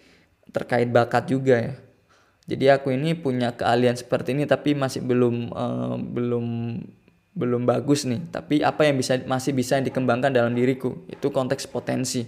terkait 0.53 0.88
bakat 0.88 1.27
juga 1.27 1.59
ya. 1.59 1.75
Jadi 2.45 2.65
aku 2.69 2.93
ini 2.93 3.17
punya 3.17 3.57
keahlian 3.57 3.97
seperti 3.97 4.38
ini 4.38 4.45
tapi 4.45 4.77
masih 4.77 5.01
belum 5.01 5.50
uh, 5.50 5.97
belum 5.97 6.45
belum 7.35 7.62
bagus 7.65 8.05
nih. 8.05 8.21
Tapi 8.29 8.62
apa 8.62 8.85
yang 8.85 9.01
bisa 9.01 9.17
masih 9.25 9.51
bisa 9.51 9.81
dikembangkan 9.81 10.29
dalam 10.29 10.53
diriku? 10.53 11.03
Itu 11.09 11.33
konteks 11.33 11.65
potensi. 11.67 12.21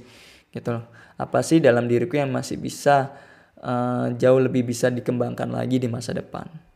Gitu 0.50 0.70
loh. 0.74 0.90
Apa 1.22 1.46
sih 1.46 1.62
dalam 1.62 1.86
diriku 1.86 2.18
yang 2.18 2.34
masih 2.34 2.58
bisa 2.58 3.14
uh, 3.62 4.10
jauh 4.18 4.42
lebih 4.42 4.66
bisa 4.66 4.90
dikembangkan 4.90 5.54
lagi 5.54 5.78
di 5.78 5.86
masa 5.86 6.18
depan 6.18 6.67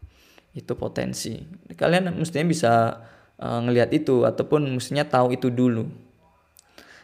itu 0.52 0.76
potensi 0.76 1.40
kalian 1.76 2.12
mestinya 2.16 2.48
bisa 2.48 2.72
uh, 3.40 3.60
ngelihat 3.64 3.90
itu 3.96 4.28
ataupun 4.28 4.68
mestinya 4.76 5.08
tahu 5.08 5.36
itu 5.36 5.48
dulu 5.48 5.88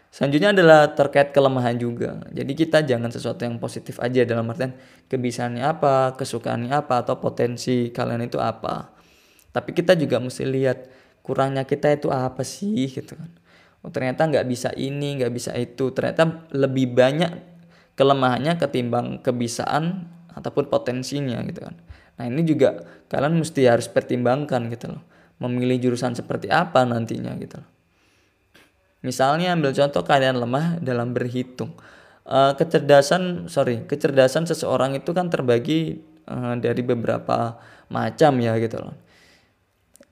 Selanjutnya 0.08 0.50
adalah 0.50 0.98
terkait 0.98 1.36
kelemahan 1.36 1.78
juga. 1.78 2.24
Jadi 2.34 2.58
kita 2.58 2.82
jangan 2.82 3.12
sesuatu 3.14 3.44
yang 3.46 3.62
positif 3.62 4.02
aja 4.02 4.26
dalam 4.26 4.50
artian 4.50 4.74
kebisaannya 5.12 5.62
apa, 5.62 6.18
kesukaannya 6.18 6.74
apa, 6.74 7.06
atau 7.06 7.22
potensi 7.22 7.94
kalian 7.94 8.26
itu 8.26 8.40
apa. 8.42 8.98
Tapi 9.54 9.78
kita 9.78 9.94
juga 9.94 10.18
mesti 10.18 10.48
lihat 10.48 10.90
kurangnya 11.22 11.68
kita 11.68 11.94
itu 11.94 12.08
apa 12.10 12.42
sih 12.42 12.88
gitu 12.88 13.14
kan. 13.14 13.30
Oh, 13.86 13.94
ternyata 13.94 14.26
nggak 14.26 14.48
bisa 14.50 14.74
ini, 14.74 15.22
nggak 15.22 15.34
bisa 15.38 15.54
itu. 15.54 15.94
Ternyata 15.94 16.50
lebih 16.56 16.98
banyak 16.98 17.32
kelemahannya 17.94 18.58
ketimbang 18.58 19.22
kebisaan 19.22 20.08
ataupun 20.34 20.72
potensinya 20.72 21.46
gitu 21.46 21.62
kan. 21.68 21.76
Nah 22.18 22.26
ini 22.26 22.42
juga 22.44 22.84
kalian 23.08 23.38
mesti 23.38 23.66
harus 23.70 23.88
pertimbangkan 23.88 24.68
gitu 24.74 24.98
loh. 24.98 25.04
Memilih 25.38 25.78
jurusan 25.90 26.18
seperti 26.18 26.50
apa 26.50 26.82
nantinya 26.84 27.38
gitu 27.38 27.62
loh. 27.62 27.70
Misalnya 29.06 29.54
ambil 29.54 29.72
contoh 29.72 30.02
kalian 30.02 30.42
lemah 30.42 30.82
dalam 30.82 31.14
berhitung. 31.14 31.78
Uh, 32.28 32.52
kecerdasan, 32.60 33.48
sorry, 33.48 33.88
kecerdasan 33.88 34.44
seseorang 34.44 35.00
itu 35.00 35.16
kan 35.16 35.32
terbagi 35.32 36.04
uh, 36.28 36.60
dari 36.60 36.84
beberapa 36.84 37.56
macam 37.88 38.36
ya 38.44 38.60
gitu 38.60 38.84
loh. 38.84 38.96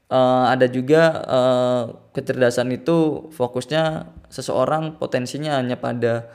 Uh, 0.05 0.47
ada 0.47 0.69
juga 0.69 1.25
uh, 1.25 1.83
kecerdasan 2.13 2.71
itu 2.71 3.27
fokusnya 3.33 4.07
seseorang 4.29 5.01
potensinya 5.01 5.57
hanya 5.59 5.75
pada 5.75 6.29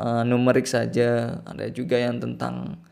uh, 0.00 0.24
numerik 0.26 0.66
saja. 0.66 1.38
Ada 1.44 1.70
juga 1.70 2.00
yang 2.00 2.18
tentang 2.18 2.82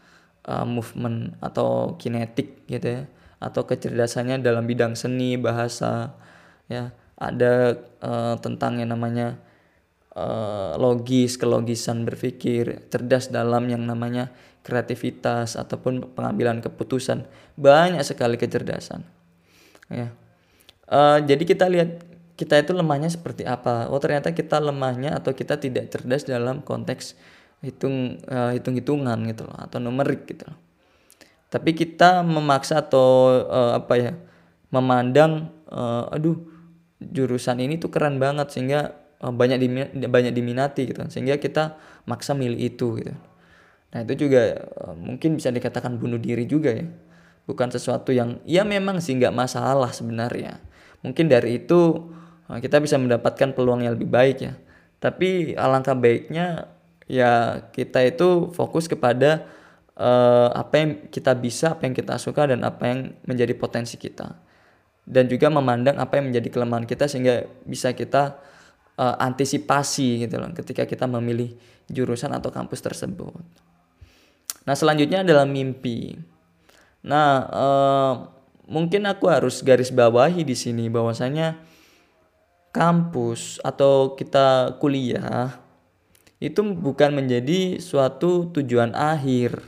uh, 0.50 0.66
movement 0.66 1.38
atau 1.38 1.94
kinetik 1.94 2.66
gitu 2.66 3.00
ya. 3.00 3.02
Atau 3.38 3.64
kecerdasannya 3.64 4.42
dalam 4.42 4.66
bidang 4.66 4.98
seni, 4.98 5.38
bahasa 5.38 6.18
ya 6.66 6.92
ada 7.16 7.78
uh, 8.02 8.36
tentang 8.42 8.82
yang 8.82 8.92
namanya 8.92 9.38
uh, 10.18 10.74
logis, 10.76 11.38
kelogisan 11.38 12.02
berpikir, 12.02 12.90
cerdas 12.90 13.30
dalam 13.30 13.70
yang 13.70 13.86
namanya 13.86 14.34
kreativitas 14.66 15.56
ataupun 15.56 16.12
pengambilan 16.12 16.60
keputusan. 16.60 17.24
Banyak 17.56 18.02
sekali 18.04 18.36
kecerdasan. 18.36 19.06
Ya. 19.88 20.12
Uh, 20.90 21.22
jadi 21.22 21.42
kita 21.46 21.70
lihat 21.70 22.02
kita 22.40 22.56
itu 22.56 22.72
lemahnya 22.72 23.12
seperti 23.12 23.44
apa. 23.44 23.92
Oh 23.92 24.00
ternyata 24.00 24.32
kita 24.32 24.56
lemahnya 24.58 25.12
atau 25.12 25.36
kita 25.36 25.60
tidak 25.60 25.92
cerdas 25.92 26.24
dalam 26.24 26.64
konteks 26.64 27.12
hitung 27.60 28.20
uh, 28.28 28.52
hitung 28.56 28.76
hitungan 28.76 29.20
gitu 29.28 29.44
loh 29.44 29.56
atau 29.60 29.78
numerik 29.80 30.24
gitu 30.24 30.48
loh. 30.48 30.58
Tapi 31.50 31.74
kita 31.74 32.22
memaksa 32.24 32.80
atau 32.80 33.42
uh, 33.44 33.72
apa 33.76 33.94
ya 33.98 34.12
memandang 34.70 35.50
uh, 35.68 36.08
aduh 36.08 36.38
jurusan 37.00 37.58
ini 37.60 37.80
tuh 37.80 37.90
keren 37.90 38.20
banget 38.20 38.54
sehingga 38.54 38.94
uh, 39.20 39.32
banyak 39.32 39.58
diminati, 39.60 39.92
banyak 40.06 40.32
diminati 40.32 40.82
gitu 40.88 41.00
sehingga 41.12 41.36
kita 41.36 41.76
maksa 42.08 42.32
milih 42.32 42.60
itu 42.60 43.02
gitu. 43.02 43.14
Nah 43.90 43.98
itu 44.06 44.26
juga 44.26 44.56
uh, 44.86 44.94
mungkin 44.96 45.36
bisa 45.36 45.52
dikatakan 45.52 46.00
bunuh 46.00 46.18
diri 46.18 46.46
juga 46.48 46.72
ya. 46.72 46.86
Bukan 47.44 47.66
sesuatu 47.74 48.14
yang 48.14 48.38
ya 48.46 48.62
memang 48.62 49.02
sih 49.02 49.18
nggak 49.18 49.34
masalah 49.34 49.90
sebenarnya. 49.90 50.62
Mungkin 51.02 51.26
dari 51.26 51.60
itu 51.60 52.08
uh, 52.46 52.58
kita 52.62 52.78
bisa 52.78 52.94
mendapatkan 52.96 53.52
peluang 53.52 53.82
yang 53.82 53.98
lebih 53.98 54.06
baik 54.06 54.36
ya. 54.38 54.54
Tapi 55.00 55.56
alangkah 55.56 55.96
baiknya 55.96 56.70
ya 57.10 57.66
kita 57.74 58.06
itu 58.06 58.54
fokus 58.54 58.86
kepada 58.86 59.50
uh, 59.98 60.54
apa 60.54 60.74
yang 60.78 60.90
kita 61.10 61.34
bisa 61.34 61.74
apa 61.74 61.90
yang 61.90 61.94
kita 61.98 62.14
suka 62.22 62.46
dan 62.46 62.62
apa 62.62 62.86
yang 62.86 63.00
menjadi 63.26 63.58
potensi 63.58 63.98
kita 63.98 64.38
dan 65.02 65.26
juga 65.26 65.50
memandang 65.50 65.98
apa 65.98 66.22
yang 66.22 66.30
menjadi 66.30 66.48
kelemahan 66.54 66.86
kita 66.86 67.10
sehingga 67.10 67.50
bisa 67.66 67.90
kita 67.98 68.38
uh, 68.94 69.16
antisipasi 69.18 70.22
gitu 70.22 70.38
loh 70.38 70.54
ketika 70.54 70.86
kita 70.86 71.10
memilih 71.10 71.58
jurusan 71.90 72.30
atau 72.30 72.54
kampus 72.54 72.78
tersebut. 72.78 73.42
Nah, 74.62 74.78
selanjutnya 74.78 75.26
adalah 75.26 75.48
mimpi. 75.48 76.14
Nah, 77.02 77.30
uh, 77.50 78.12
mungkin 78.70 79.08
aku 79.10 79.26
harus 79.26 79.66
garis 79.66 79.90
bawahi 79.90 80.46
di 80.46 80.54
sini 80.54 80.86
bahwasanya 80.86 81.58
kampus 82.70 83.58
atau 83.66 84.14
kita 84.14 84.78
kuliah 84.78 85.58
itu 86.40 86.60
bukan 86.64 87.20
menjadi 87.20 87.78
suatu 87.78 88.48
tujuan 88.50 88.96
akhir. 88.96 89.60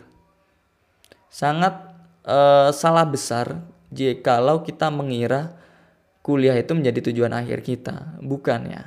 Sangat 1.29 1.93
uh, 2.25 2.73
salah 2.73 3.05
besar 3.05 3.61
jika 3.93 4.41
kalau 4.41 4.65
kita 4.65 4.89
mengira 4.89 5.53
kuliah 6.25 6.57
itu 6.57 6.73
menjadi 6.73 7.13
tujuan 7.13 7.37
akhir 7.37 7.61
kita, 7.61 8.17
bukan 8.25 8.73
ya. 8.73 8.83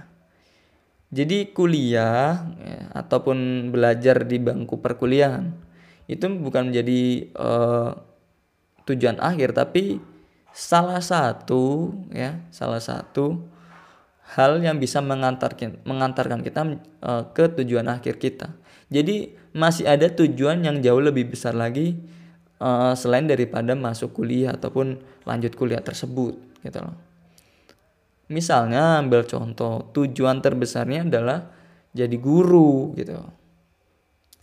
Jadi 1.13 1.53
kuliah 1.53 2.49
ya, 2.57 2.81
ataupun 2.91 3.69
belajar 3.69 4.25
di 4.25 4.41
bangku 4.41 4.81
perkuliahan 4.81 5.53
itu 6.09 6.25
bukan 6.41 6.73
menjadi 6.73 7.29
uh, 7.37 7.97
tujuan 8.85 9.17
akhir 9.17 9.57
tapi 9.57 9.97
salah 10.53 11.01
satu 11.01 11.91
ya 12.13 12.45
salah 12.53 12.79
satu 12.79 13.41
hal 14.33 14.57
yang 14.57 14.81
bisa 14.81 15.05
mengantarkan 15.05 15.85
mengantarkan 15.85 16.41
kita 16.41 16.61
uh, 17.05 17.29
ke 17.29 17.45
tujuan 17.61 17.85
akhir 17.85 18.17
kita. 18.17 18.49
Jadi 18.89 19.37
masih 19.53 19.85
ada 19.85 20.09
tujuan 20.09 20.65
yang 20.65 20.81
jauh 20.81 21.01
lebih 21.01 21.29
besar 21.29 21.53
lagi 21.53 21.93
uh, 22.57 22.97
selain 22.97 23.29
daripada 23.29 23.77
masuk 23.77 24.17
kuliah 24.17 24.57
ataupun 24.57 24.97
lanjut 25.29 25.53
kuliah 25.53 25.81
tersebut 25.81 26.33
gitu 26.65 26.79
loh. 26.81 26.97
Misalnya 28.25 29.05
ambil 29.05 29.21
contoh 29.29 29.93
tujuan 29.93 30.41
terbesarnya 30.41 31.05
adalah 31.05 31.53
jadi 31.93 32.17
guru 32.17 32.97
gitu. 32.97 33.21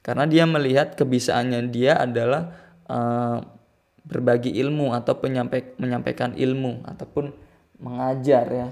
Karena 0.03 0.27
dia 0.27 0.47
melihat 0.47 0.95
kebisaannya 0.95 1.71
dia 1.71 1.99
adalah 1.99 2.55
uh, 2.87 3.39
berbagi 4.03 4.55
ilmu 4.59 4.95
atau 4.95 5.15
menyampaikan 5.79 6.35
ilmu 6.35 6.83
ataupun 6.87 7.31
mengajar 7.83 8.47
ya 8.51 8.69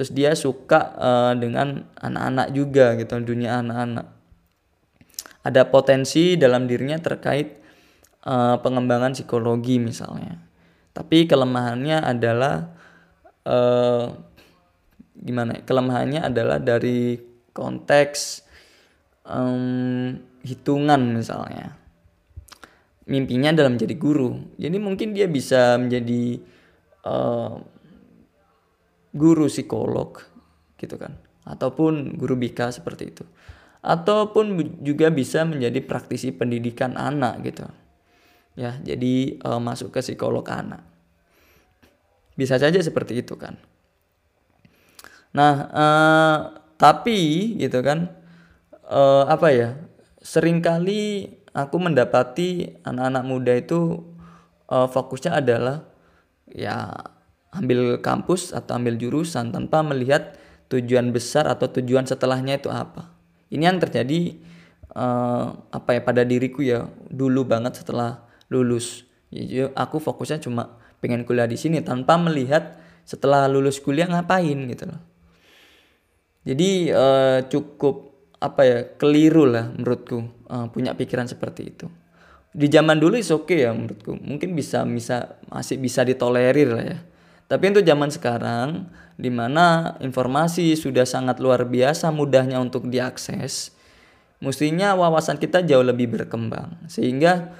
terus 0.00 0.16
dia 0.16 0.32
suka 0.32 0.96
uh, 0.96 1.32
dengan 1.36 1.84
anak-anak 2.00 2.56
juga 2.56 2.96
gitu 2.96 3.20
dunia 3.20 3.60
anak-anak 3.60 4.08
ada 5.44 5.68
potensi 5.68 6.40
dalam 6.40 6.64
dirinya 6.64 6.96
terkait 6.96 7.60
uh, 8.24 8.56
pengembangan 8.64 9.12
psikologi 9.12 9.76
misalnya 9.76 10.40
tapi 10.96 11.28
kelemahannya 11.28 12.00
adalah 12.00 12.72
uh, 13.44 14.08
gimana 15.20 15.60
ya? 15.60 15.68
kelemahannya 15.68 16.24
adalah 16.24 16.56
dari 16.56 17.20
konteks 17.52 18.40
um, 19.28 20.16
hitungan 20.40 21.12
misalnya 21.12 21.76
mimpinya 23.10 23.50
adalah 23.50 23.74
menjadi 23.74 23.94
guru. 23.98 24.38
Jadi 24.54 24.76
mungkin 24.78 25.10
dia 25.10 25.26
bisa 25.26 25.74
menjadi 25.74 26.38
uh, 27.02 27.58
guru 29.14 29.46
psikolog 29.50 30.18
gitu 30.78 30.96
kan. 30.96 31.18
Ataupun 31.44 32.14
guru 32.14 32.36
BK 32.36 32.70
seperti 32.70 33.10
itu. 33.10 33.24
Ataupun 33.80 34.76
juga 34.84 35.08
bisa 35.08 35.42
menjadi 35.48 35.80
praktisi 35.80 36.30
pendidikan 36.36 37.00
anak 37.00 37.40
gitu. 37.44 37.64
Ya, 38.58 38.76
jadi 38.82 39.40
uh, 39.40 39.62
masuk 39.62 39.94
ke 39.94 40.04
psikolog 40.04 40.44
anak. 40.52 40.84
Bisa 42.36 42.60
saja 42.60 42.76
seperti 42.80 43.24
itu 43.24 43.40
kan. 43.40 43.56
Nah, 45.32 45.54
uh, 45.70 46.38
tapi 46.76 47.54
gitu 47.56 47.80
kan 47.80 48.10
uh, 48.90 49.24
apa 49.30 49.48
ya? 49.54 49.70
Seringkali 50.20 51.32
aku 51.56 51.76
mendapati 51.80 52.80
anak-anak 52.84 53.24
muda 53.24 53.52
itu 53.56 54.04
uh, 54.68 54.86
fokusnya 54.86 55.40
adalah 55.40 55.88
ya 56.50 56.90
ambil 57.50 57.98
kampus 57.98 58.54
atau 58.54 58.78
ambil 58.78 58.94
jurusan 58.94 59.50
tanpa 59.50 59.82
melihat 59.82 60.38
tujuan 60.70 61.10
besar 61.10 61.50
atau 61.50 61.66
tujuan 61.66 62.06
setelahnya 62.06 62.62
itu 62.62 62.70
apa. 62.70 63.10
Ini 63.50 63.74
yang 63.74 63.82
terjadi 63.82 64.38
uh, 64.94 65.58
apa 65.74 65.98
ya 65.98 66.00
pada 66.06 66.22
diriku 66.22 66.62
ya 66.62 66.86
dulu 67.10 67.42
banget 67.42 67.82
setelah 67.82 68.22
lulus. 68.50 69.02
Jadi 69.34 69.70
aku 69.74 69.98
fokusnya 69.98 70.38
cuma 70.42 70.78
pengen 71.02 71.26
kuliah 71.26 71.50
di 71.50 71.58
sini 71.58 71.82
tanpa 71.82 72.14
melihat 72.18 72.78
setelah 73.02 73.50
lulus 73.50 73.82
kuliah 73.82 74.06
ngapain 74.06 74.58
gitu 74.70 74.86
loh. 74.86 75.00
Jadi 76.46 76.94
uh, 76.94 77.44
cukup 77.50 78.10
apa 78.40 78.62
ya 78.64 78.78
keliru 78.96 79.44
lah 79.44 79.68
menurutku 79.68 80.48
uh, 80.48 80.66
punya 80.72 80.96
pikiran 80.96 81.28
seperti 81.28 81.76
itu 81.76 81.86
di 82.50 82.66
zaman 82.66 82.98
dulu 82.98 83.20
is 83.20 83.28
oke 83.30 83.46
okay 83.46 83.68
ya 83.68 83.70
menurutku 83.70 84.16
mungkin 84.16 84.56
bisa 84.56 84.82
bisa 84.88 85.38
masih 85.52 85.76
bisa 85.76 86.02
ditolerir 86.02 86.72
lah 86.72 86.84
ya 86.96 86.98
tapi 87.50 87.74
untuk 87.74 87.82
zaman 87.82 88.14
sekarang 88.14 88.86
di 89.18 89.26
mana 89.26 89.98
informasi 89.98 90.78
sudah 90.78 91.02
sangat 91.02 91.42
luar 91.42 91.66
biasa 91.66 92.14
mudahnya 92.14 92.62
untuk 92.62 92.86
diakses 92.86 93.74
mestinya 94.38 94.96
wawasan 94.96 95.36
kita 95.36 95.60
jauh 95.66 95.84
lebih 95.84 96.14
berkembang. 96.14 96.78
Sehingga 96.86 97.52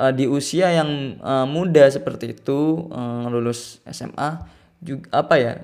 uh, 0.00 0.10
di 0.10 0.24
usia 0.26 0.72
yang 0.74 1.20
uh, 1.22 1.44
muda 1.44 1.86
seperti 1.92 2.34
itu 2.34 2.88
uh, 2.90 3.28
lulus 3.30 3.84
SMA 3.86 4.42
juga 4.80 5.06
apa 5.12 5.34
ya 5.36 5.54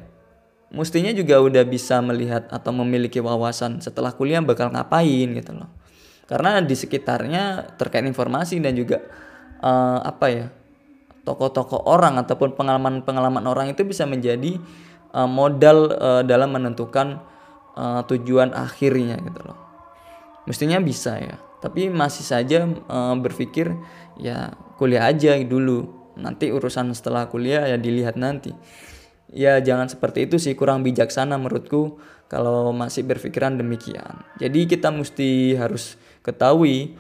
mestinya 0.71 1.11
juga 1.11 1.43
udah 1.43 1.65
bisa 1.67 1.99
melihat 2.05 2.47
atau 2.53 2.71
memiliki 2.71 3.19
wawasan 3.19 3.83
setelah 3.83 4.15
kuliah 4.15 4.39
bakal 4.45 4.71
ngapain 4.71 5.29
gitu 5.35 5.53
loh. 5.57 5.73
Karena 6.31 6.63
di 6.63 6.79
sekitarnya 6.79 7.75
terkait 7.75 8.07
informasi 8.07 8.63
dan 8.63 8.79
juga 8.79 9.03
uh, 9.65 10.05
apa 10.05 10.27
ya 10.31 10.47
tokoh-tokoh 11.31 11.87
orang 11.87 12.19
ataupun 12.19 12.59
pengalaman-pengalaman 12.59 13.47
orang 13.47 13.71
itu 13.71 13.87
bisa 13.87 14.03
menjadi 14.03 14.59
uh, 15.15 15.31
modal 15.31 15.95
uh, 15.95 16.23
dalam 16.27 16.51
menentukan 16.51 17.23
uh, 17.79 18.03
tujuan 18.11 18.51
akhirnya 18.51 19.15
gitu 19.23 19.41
loh. 19.47 19.59
Mestinya 20.51 20.83
bisa 20.83 21.15
ya 21.23 21.39
tapi 21.61 21.93
masih 21.93 22.25
saja 22.25 22.65
uh, 22.89 23.15
berpikir 23.21 23.71
ya 24.17 24.57
kuliah 24.81 25.07
aja 25.07 25.37
dulu. 25.45 25.87
Nanti 26.17 26.51
urusan 26.51 26.93
setelah 26.97 27.29
kuliah 27.29 27.69
ya 27.69 27.77
dilihat 27.77 28.17
nanti. 28.17 28.51
Ya 29.31 29.63
jangan 29.63 29.87
seperti 29.87 30.27
itu 30.27 30.43
sih 30.43 30.59
kurang 30.59 30.83
bijaksana 30.83 31.39
menurutku 31.39 32.03
kalau 32.27 32.75
masih 32.75 33.07
berpikiran 33.07 33.61
demikian. 33.61 34.25
Jadi 34.43 34.67
kita 34.67 34.91
mesti 34.91 35.55
harus 35.55 35.95
ketahui 36.27 36.97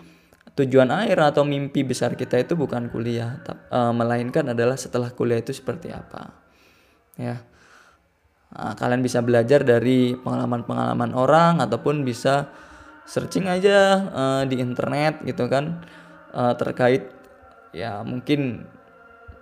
tujuan 0.65 0.93
akhir 0.93 1.19
atau 1.35 1.43
mimpi 1.49 1.83
besar 1.83 2.15
kita 2.15 2.37
itu 2.41 2.55
bukan 2.55 2.93
kuliah, 2.93 3.41
uh, 3.73 3.93
melainkan 3.97 4.53
adalah 4.53 4.77
setelah 4.77 5.11
kuliah 5.13 5.41
itu 5.41 5.57
seperti 5.57 5.91
apa. 5.91 6.37
Ya. 7.17 7.43
Nah, 8.51 8.75
kalian 8.75 9.01
bisa 9.01 9.23
belajar 9.23 9.63
dari 9.63 10.19
pengalaman-pengalaman 10.19 11.15
orang 11.15 11.63
ataupun 11.63 12.03
bisa 12.03 12.51
searching 13.07 13.47
aja 13.47 13.79
uh, 14.11 14.43
di 14.47 14.59
internet 14.59 15.23
gitu 15.27 15.47
kan 15.47 15.83
uh, 16.35 16.55
terkait 16.55 17.11
ya 17.71 18.03
mungkin 18.03 18.67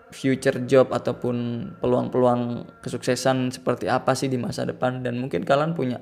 future 0.08 0.64
job 0.64 0.88
ataupun 0.92 1.68
peluang-peluang 1.80 2.64
kesuksesan 2.80 3.52
seperti 3.52 3.88
apa 3.92 4.16
sih 4.16 4.32
di 4.32 4.40
masa 4.40 4.64
depan 4.64 5.04
dan 5.04 5.20
mungkin 5.20 5.44
kalian 5.44 5.76
punya 5.76 6.00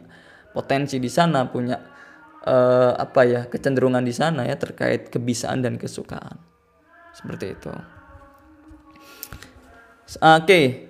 potensi 0.54 1.02
di 1.02 1.10
sana 1.10 1.46
punya 1.50 1.95
uh, 2.46 2.94
apa 2.96 3.20
ya 3.26 3.40
kecenderungan 3.50 4.00
di 4.06 4.14
sana 4.14 4.46
ya 4.46 4.56
terkait 4.56 5.10
kebisaan 5.10 5.60
dan 5.60 5.76
kesukaan 5.76 6.38
seperti 7.12 7.58
itu 7.58 7.72
oke 7.74 7.82
okay. 10.16 10.88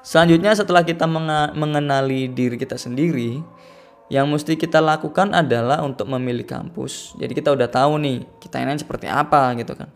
selanjutnya 0.00 0.54
setelah 0.54 0.86
kita 0.86 1.04
mengenali 1.52 2.30
diri 2.30 2.56
kita 2.56 2.78
sendiri 2.78 3.42
yang 4.08 4.24
mesti 4.24 4.56
kita 4.56 4.80
lakukan 4.80 5.36
adalah 5.36 5.84
untuk 5.84 6.08
memilih 6.08 6.48
kampus 6.48 7.18
jadi 7.20 7.32
kita 7.34 7.52
udah 7.52 7.68
tahu 7.68 8.00
nih 8.00 8.24
kita 8.40 8.62
ini 8.62 8.80
seperti 8.80 9.10
apa 9.10 9.52
gitu 9.58 9.76
kan 9.76 9.92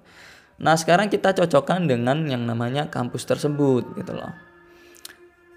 Nah, 0.63 0.79
sekarang 0.79 1.11
kita 1.11 1.35
cocokkan 1.35 1.91
dengan 1.91 2.23
yang 2.31 2.47
namanya 2.47 2.87
kampus 2.87 3.27
tersebut 3.27 3.99
gitu 3.99 4.15
loh. 4.15 4.31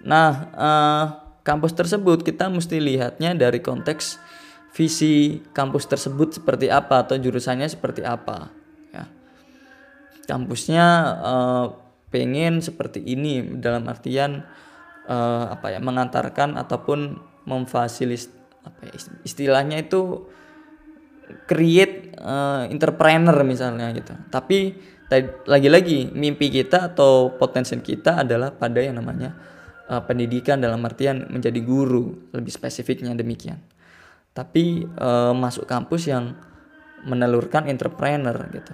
Nah, 0.02 0.30
eh, 0.50 1.04
kampus 1.46 1.78
tersebut 1.78 2.26
kita 2.26 2.50
mesti 2.50 2.82
lihatnya 2.82 3.38
dari 3.38 3.62
konteks 3.62 4.18
visi 4.76 5.40
kampus 5.56 5.88
tersebut 5.88 6.36
seperti 6.36 6.68
apa 6.68 7.08
atau 7.08 7.16
jurusannya 7.16 7.64
seperti 7.64 8.04
apa 8.04 8.52
ya. 8.92 9.08
Kampusnya 10.28 10.86
eh, 11.24 11.66
pengen 12.12 12.60
seperti 12.60 13.00
ini 13.00 13.56
dalam 13.56 13.88
artian 13.88 14.44
eh, 15.08 15.44
apa 15.48 15.72
ya 15.72 15.80
mengantarkan 15.80 16.60
ataupun 16.60 17.16
memfasilis 17.48 18.28
apa 18.68 18.92
ya, 18.92 18.92
istilahnya 19.24 19.80
itu 19.80 20.28
create 21.46 22.14
uh, 22.22 22.70
entrepreneur 22.70 23.34
misalnya 23.42 23.90
gitu. 23.94 24.14
Tapi 24.30 24.74
lagi-lagi 25.46 26.10
mimpi 26.10 26.50
kita 26.50 26.94
atau 26.94 27.34
potensi 27.38 27.74
kita 27.78 28.26
adalah 28.26 28.50
pada 28.54 28.82
yang 28.82 28.98
namanya 28.98 29.34
uh, 29.86 30.02
pendidikan 30.02 30.58
dalam 30.58 30.82
artian 30.82 31.30
menjadi 31.30 31.62
guru 31.62 32.30
lebih 32.34 32.50
spesifiknya 32.50 33.14
demikian 33.14 33.62
tapi 34.36 34.84
uh, 35.00 35.32
masuk 35.32 35.64
kampus 35.64 36.12
yang 36.12 36.36
menelurkan 37.08 37.64
entrepreneur 37.72 38.36
gitu. 38.52 38.72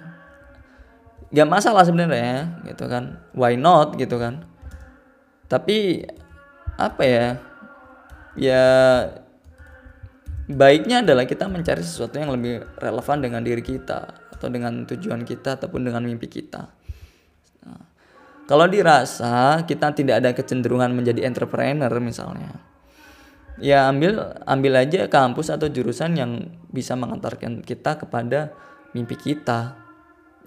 Nggak 1.31 1.47
masalah 1.47 1.87
sebenarnya 1.87 2.59
gitu 2.67 2.91
kan. 2.91 3.23
Why 3.31 3.55
not 3.55 3.95
gitu 3.95 4.19
kan. 4.19 4.43
Tapi 5.47 6.03
apa 6.75 7.03
ya 7.07 7.25
ya 8.35 8.63
baiknya 10.51 10.99
adalah 10.99 11.23
kita 11.23 11.47
mencari 11.47 11.79
sesuatu 11.79 12.19
yang 12.19 12.35
lebih 12.35 12.67
relevan 12.83 13.23
dengan 13.23 13.39
diri 13.39 13.63
kita 13.63 14.19
atau 14.35 14.47
dengan 14.51 14.83
tujuan 14.83 15.23
kita 15.23 15.55
ataupun 15.55 15.87
dengan 15.87 16.03
mimpi 16.03 16.27
kita. 16.27 16.67
Nah, 17.63 17.83
kalau 18.51 18.67
dirasa 18.67 19.63
kita 19.63 19.95
tidak 19.95 20.19
ada 20.19 20.35
kecenderungan 20.35 20.91
menjadi 20.91 21.23
entrepreneur 21.23 21.93
misalnya 22.03 22.72
ya 23.61 23.89
ambil 23.89 24.33
ambil 24.49 24.73
aja 24.81 25.05
kampus 25.05 25.53
atau 25.53 25.69
jurusan 25.69 26.17
yang 26.17 26.31
bisa 26.73 26.97
mengantarkan 26.97 27.61
kita 27.61 28.01
kepada 28.01 28.53
mimpi 28.97 29.13
kita 29.17 29.77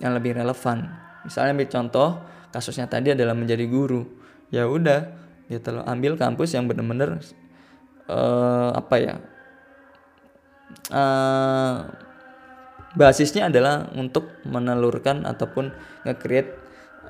yang 0.03 0.15
lebih 0.15 0.39
relevan. 0.39 0.91
Misalnya 1.27 1.55
ambil 1.59 1.69
contoh 1.71 2.09
kasusnya 2.51 2.87
tadi 2.91 3.15
adalah 3.15 3.35
menjadi 3.35 3.67
guru. 3.67 4.07
Ya 4.51 4.67
udah 4.71 5.11
gitu 5.47 5.75
loh 5.75 5.85
ambil 5.87 6.19
kampus 6.19 6.55
yang 6.59 6.67
benar-benar 6.67 7.23
uh, 8.11 8.71
apa 8.75 8.95
ya 8.99 9.15
uh, 10.91 11.87
basisnya 12.99 13.47
adalah 13.47 13.87
untuk 13.95 14.43
menelurkan 14.47 15.23
ataupun 15.23 15.71
nge-create 16.03 16.51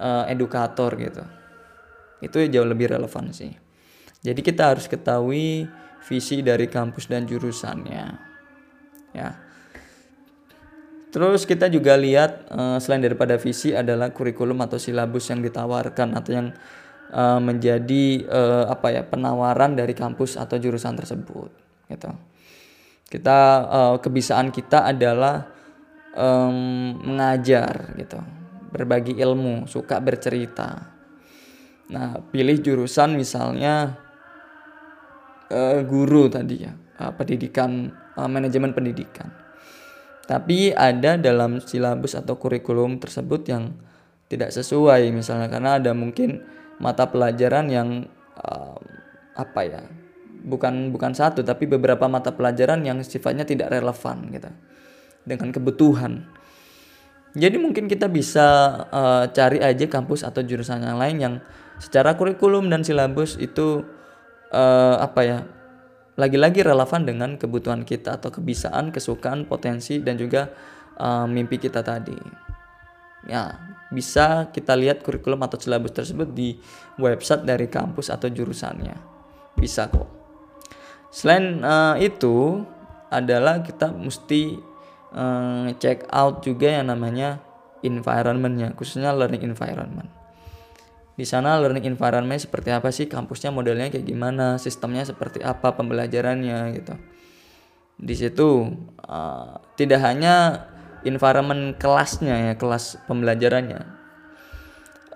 uh, 0.01 0.25
edukator 0.29 0.93
gitu. 1.01 1.25
Itu 2.21 2.41
jauh 2.49 2.69
lebih 2.69 2.93
relevan 2.93 3.33
sih. 3.33 3.53
Jadi 4.25 4.41
kita 4.43 4.75
harus 4.75 4.91
ketahui 4.91 5.71
visi 6.07 6.41
dari 6.41 6.71
kampus 6.71 7.11
dan 7.11 7.27
jurusannya. 7.27 8.07
Ya. 9.11 9.31
Terus 11.11 11.49
kita 11.49 11.67
juga 11.67 11.97
lihat 11.99 12.47
uh, 12.53 12.79
selain 12.79 13.03
daripada 13.03 13.41
visi 13.41 13.73
adalah 13.75 14.13
kurikulum 14.13 14.61
atau 14.63 14.79
silabus 14.79 15.33
yang 15.33 15.43
ditawarkan 15.43 16.15
atau 16.15 16.31
yang 16.31 16.49
uh, 17.11 17.41
menjadi 17.43 18.27
uh, 18.29 18.65
apa 18.71 18.93
ya 18.93 19.03
penawaran 19.03 19.75
dari 19.75 19.97
kampus 19.97 20.39
atau 20.39 20.61
jurusan 20.61 20.95
tersebut 20.95 21.51
gitu. 21.91 22.11
Kita 23.07 23.39
kebiasaan 24.03 24.51
kita 24.51 24.83
adalah 24.83 25.47
um, 26.19 26.99
mengajar 27.07 27.95
gitu. 27.95 28.19
Berbagi 28.75 29.15
ilmu 29.15 29.71
suka 29.71 30.03
bercerita. 30.03 30.91
Nah 31.87 32.19
pilih 32.35 32.59
jurusan 32.59 33.15
misalnya 33.15 34.06
uh, 35.51 35.81
guru 35.87 36.31
tadi 36.31 36.67
ya 36.67 36.73
uh, 37.01 37.13
pendidikan 37.15 37.93
uh, 38.17 38.29
manajemen 38.29 38.73
pendidikan. 38.73 39.31
Tapi 40.27 40.75
ada 40.75 41.15
dalam 41.15 41.63
silabus 41.63 42.19
atau 42.19 42.35
kurikulum 42.35 42.99
tersebut 42.99 43.47
yang 43.47 43.79
tidak 44.27 44.51
sesuai 44.51 45.15
misalnya 45.15 45.47
karena 45.47 45.79
ada 45.79 45.95
mungkin 45.95 46.43
mata 46.83 47.07
pelajaran 47.07 47.71
yang 47.71 48.11
uh, 48.35 48.79
apa 49.39 49.61
ya 49.63 49.83
bukan 50.43 50.91
bukan 50.91 51.15
satu 51.15 51.47
tapi 51.47 51.71
beberapa 51.71 52.11
mata 52.11 52.35
pelajaran 52.35 52.83
yang 52.83 52.99
sifatnya 53.07 53.47
tidak 53.47 53.71
relevan 53.71 54.27
gitu 54.35 54.51
dengan 55.23 55.55
kebutuhan. 55.55 56.27
Jadi 57.37 57.61
mungkin 57.61 57.85
kita 57.85 58.09
bisa 58.09 58.47
uh, 58.89 59.29
cari 59.29 59.61
aja 59.61 59.85
kampus 59.87 60.25
atau 60.25 60.41
jurusan 60.41 60.81
yang 60.81 60.97
lain 60.97 61.17
yang 61.21 61.35
secara 61.77 62.17
kurikulum 62.17 62.73
dan 62.73 62.81
silabus 62.81 63.37
itu 63.37 63.85
uh, 64.53 64.97
apa 65.01 65.21
ya 65.23 65.39
lagi-lagi 66.17 66.65
relevan 66.65 67.05
dengan 67.05 67.31
kebutuhan 67.37 67.85
kita 67.85 68.17
atau 68.17 68.33
kebiasaan, 68.33 68.89
kesukaan, 68.89 69.45
potensi 69.45 70.01
dan 70.01 70.17
juga 70.17 70.49
uh, 70.97 71.29
mimpi 71.29 71.61
kita 71.61 71.85
tadi. 71.85 72.17
Ya, 73.29 73.53
bisa 73.93 74.49
kita 74.49 74.73
lihat 74.79 75.05
kurikulum 75.05 75.45
atau 75.45 75.61
silabus 75.61 75.93
tersebut 75.93 76.33
di 76.33 76.57
website 76.97 77.45
dari 77.45 77.69
kampus 77.69 78.09
atau 78.09 78.33
jurusannya. 78.33 78.97
Bisa 79.61 79.93
kok. 79.93 80.09
Selain 81.13 81.61
uh, 81.61 82.01
itu 82.01 82.65
adalah 83.13 83.61
kita 83.61 83.93
mesti 83.93 84.57
uh, 85.13 85.69
check 85.77 86.09
out 86.09 86.41
juga 86.41 86.81
yang 86.81 86.89
namanya 86.89 87.45
environmentnya, 87.85 88.73
khususnya 88.73 89.13
learning 89.13 89.45
environment 89.45 90.26
di 91.17 91.25
sana 91.25 91.57
learning 91.57 91.89
environment 91.89 92.37
seperti 92.37 92.69
apa 92.69 92.93
sih? 92.93 93.09
Kampusnya 93.09 93.49
modelnya 93.49 93.89
kayak 93.89 94.05
gimana? 94.05 94.61
Sistemnya 94.61 95.09
seperti 95.09 95.41
apa? 95.41 95.73
Pembelajarannya 95.73 96.77
gitu. 96.77 96.95
Di 97.97 98.13
situ 98.13 98.77
uh, 99.09 99.57
tidak 99.81 100.05
hanya 100.05 100.69
environment 101.09 101.81
kelasnya 101.81 102.53
ya 102.53 102.55
kelas 102.61 103.01
pembelajarannya. 103.09 103.97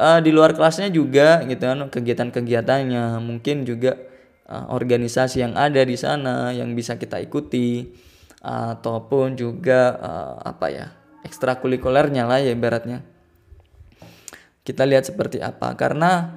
Uh, 0.01 0.17
di 0.25 0.33
luar 0.33 0.57
kelasnya 0.57 0.89
juga 0.89 1.45
gitu 1.45 1.61
kan 1.69 1.93
kegiatan-kegiatannya. 1.93 3.21
Mungkin 3.21 3.69
juga 3.69 4.01
uh, 4.49 4.73
organisasi 4.73 5.45
yang 5.45 5.53
ada 5.53 5.85
di 5.85 6.01
sana 6.01 6.57
yang 6.57 6.73
bisa 6.73 6.97
kita 6.97 7.21
ikuti 7.21 7.93
ataupun 8.41 9.37
juga 9.37 10.01
uh, 10.01 10.37
apa 10.41 10.67
ya 10.73 10.87
ekstrakurikulernya 11.29 12.25
lah 12.25 12.41
ya 12.41 12.57
ibaratnya 12.57 13.05
kita 14.71 14.87
lihat 14.87 15.11
seperti 15.11 15.43
apa. 15.43 15.75
Karena 15.75 16.31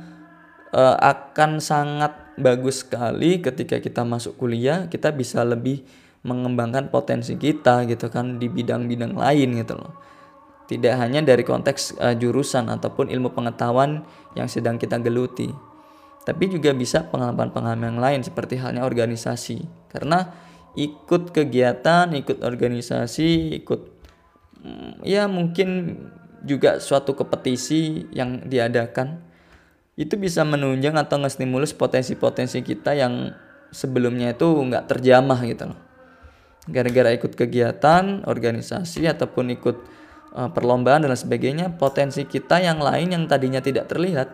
uh, 0.73 0.97
akan 0.97 1.61
sangat 1.61 2.17
bagus 2.41 2.81
sekali 2.81 3.37
ketika 3.45 3.77
kita 3.77 4.01
masuk 4.01 4.41
kuliah 4.41 4.89
kita 4.89 5.13
bisa 5.13 5.45
lebih 5.45 5.85
mengembangkan 6.25 6.89
potensi 6.89 7.37
kita 7.37 7.85
gitu 7.85 8.09
kan 8.09 8.41
di 8.41 8.49
bidang-bidang 8.49 9.13
lain 9.13 9.49
gitu 9.61 9.77
loh. 9.77 9.93
Tidak 10.65 10.95
hanya 10.97 11.21
dari 11.21 11.45
konteks 11.45 12.01
uh, 12.01 12.15
jurusan 12.17 12.73
ataupun 12.73 13.13
ilmu 13.13 13.37
pengetahuan 13.37 14.01
yang 14.33 14.49
sedang 14.49 14.81
kita 14.81 14.97
geluti 14.97 15.73
tapi 16.23 16.47
juga 16.47 16.71
bisa 16.71 17.03
pengalaman-pengalaman 17.11 17.95
yang 17.95 17.99
lain 17.99 18.21
seperti 18.23 18.55
halnya 18.55 18.87
organisasi. 18.87 19.59
Karena 19.91 20.31
ikut 20.73 21.29
kegiatan 21.29 22.09
ikut 22.17 22.41
organisasi 22.41 23.61
ikut 23.61 23.81
mm, 24.65 25.05
ya 25.05 25.29
mungkin 25.29 25.99
juga 26.43 26.77
suatu 26.77 27.15
kompetisi 27.15 28.05
yang 28.11 28.45
diadakan. 28.45 29.23
Itu 29.95 30.19
bisa 30.19 30.43
menunjang 30.43 30.99
atau 30.99 31.21
ngestimulus 31.21 31.71
potensi-potensi 31.71 32.59
kita 32.61 32.93
yang 32.97 33.31
sebelumnya 33.71 34.35
itu 34.35 34.45
nggak 34.45 34.85
terjamah 34.91 35.39
gitu 35.47 35.71
loh. 35.71 35.79
Gara-gara 36.67 37.11
ikut 37.15 37.33
kegiatan 37.35 38.23
organisasi 38.23 39.07
ataupun 39.07 39.51
ikut 39.55 39.77
uh, 40.35 40.49
perlombaan 40.51 41.03
dan 41.03 41.13
sebagainya 41.13 41.75
potensi 41.75 42.23
kita 42.23 42.63
yang 42.63 42.79
lain 42.79 43.11
yang 43.11 43.23
tadinya 43.27 43.59
tidak 43.59 43.91
terlihat 43.91 44.31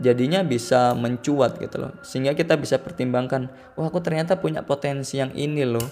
jadinya 0.00 0.42
bisa 0.42 0.96
mencuat 0.98 1.62
gitu 1.62 1.76
loh. 1.78 1.92
Sehingga 2.02 2.34
kita 2.34 2.58
bisa 2.58 2.80
pertimbangkan 2.82 3.52
wah 3.78 3.86
aku 3.86 4.02
ternyata 4.02 4.40
punya 4.40 4.66
potensi 4.66 5.20
yang 5.20 5.30
ini 5.36 5.62
loh 5.62 5.84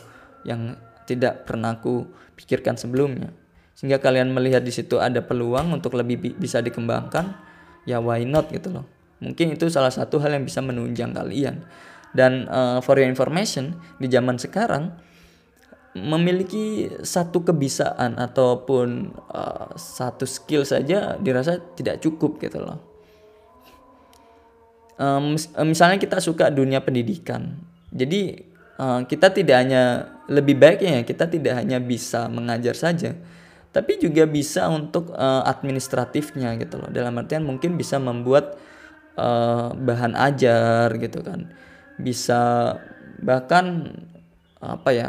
yang 0.42 0.74
tidak 1.06 1.46
pernah 1.46 1.78
aku 1.78 2.10
pikirkan 2.34 2.74
sebelumnya 2.74 3.45
sehingga 3.76 4.00
kalian 4.00 4.32
melihat 4.32 4.64
di 4.64 4.72
situ 4.72 4.96
ada 4.96 5.20
peluang 5.20 5.76
untuk 5.76 6.00
lebih 6.00 6.16
bi 6.16 6.30
bisa 6.32 6.64
dikembangkan 6.64 7.36
ya 7.84 8.00
why 8.00 8.24
not 8.24 8.48
gitu 8.48 8.72
loh. 8.72 8.88
Mungkin 9.20 9.52
itu 9.52 9.68
salah 9.68 9.92
satu 9.92 10.16
hal 10.20 10.32
yang 10.32 10.44
bisa 10.48 10.64
menunjang 10.64 11.12
kalian. 11.12 11.60
Dan 12.16 12.48
uh, 12.48 12.80
for 12.80 12.96
your 12.96 13.08
information 13.08 13.76
di 14.00 14.08
zaman 14.08 14.40
sekarang 14.40 14.96
memiliki 15.92 16.88
satu 17.04 17.44
kebiasaan 17.44 18.16
ataupun 18.16 19.12
uh, 19.32 19.72
satu 19.76 20.24
skill 20.24 20.64
saja 20.64 21.20
dirasa 21.20 21.60
tidak 21.76 22.00
cukup 22.00 22.40
gitu 22.40 22.64
loh. 22.64 22.80
Um, 24.96 25.36
misalnya 25.68 26.00
kita 26.00 26.24
suka 26.24 26.48
dunia 26.48 26.80
pendidikan 26.80 27.60
jadi 27.92 28.48
uh, 28.80 29.04
kita 29.04 29.28
tidak 29.28 29.56
hanya 29.60 30.08
lebih 30.24 30.56
baiknya 30.56 31.04
kita 31.04 31.28
tidak 31.28 31.60
hanya 31.60 31.76
bisa 31.76 32.32
mengajar 32.32 32.72
saja 32.72 33.12
tapi 33.76 34.00
juga 34.00 34.24
bisa 34.24 34.72
untuk 34.72 35.12
uh, 35.12 35.44
administratifnya 35.44 36.56
gitu 36.56 36.80
loh. 36.80 36.88
Dalam 36.88 37.12
artian 37.20 37.44
mungkin 37.44 37.76
bisa 37.76 38.00
membuat 38.00 38.56
uh, 39.20 39.76
bahan 39.76 40.16
ajar 40.16 40.96
gitu 40.96 41.20
kan. 41.20 41.52
Bisa 42.00 42.72
bahkan 43.20 43.92
apa 44.64 44.96
ya 44.96 45.08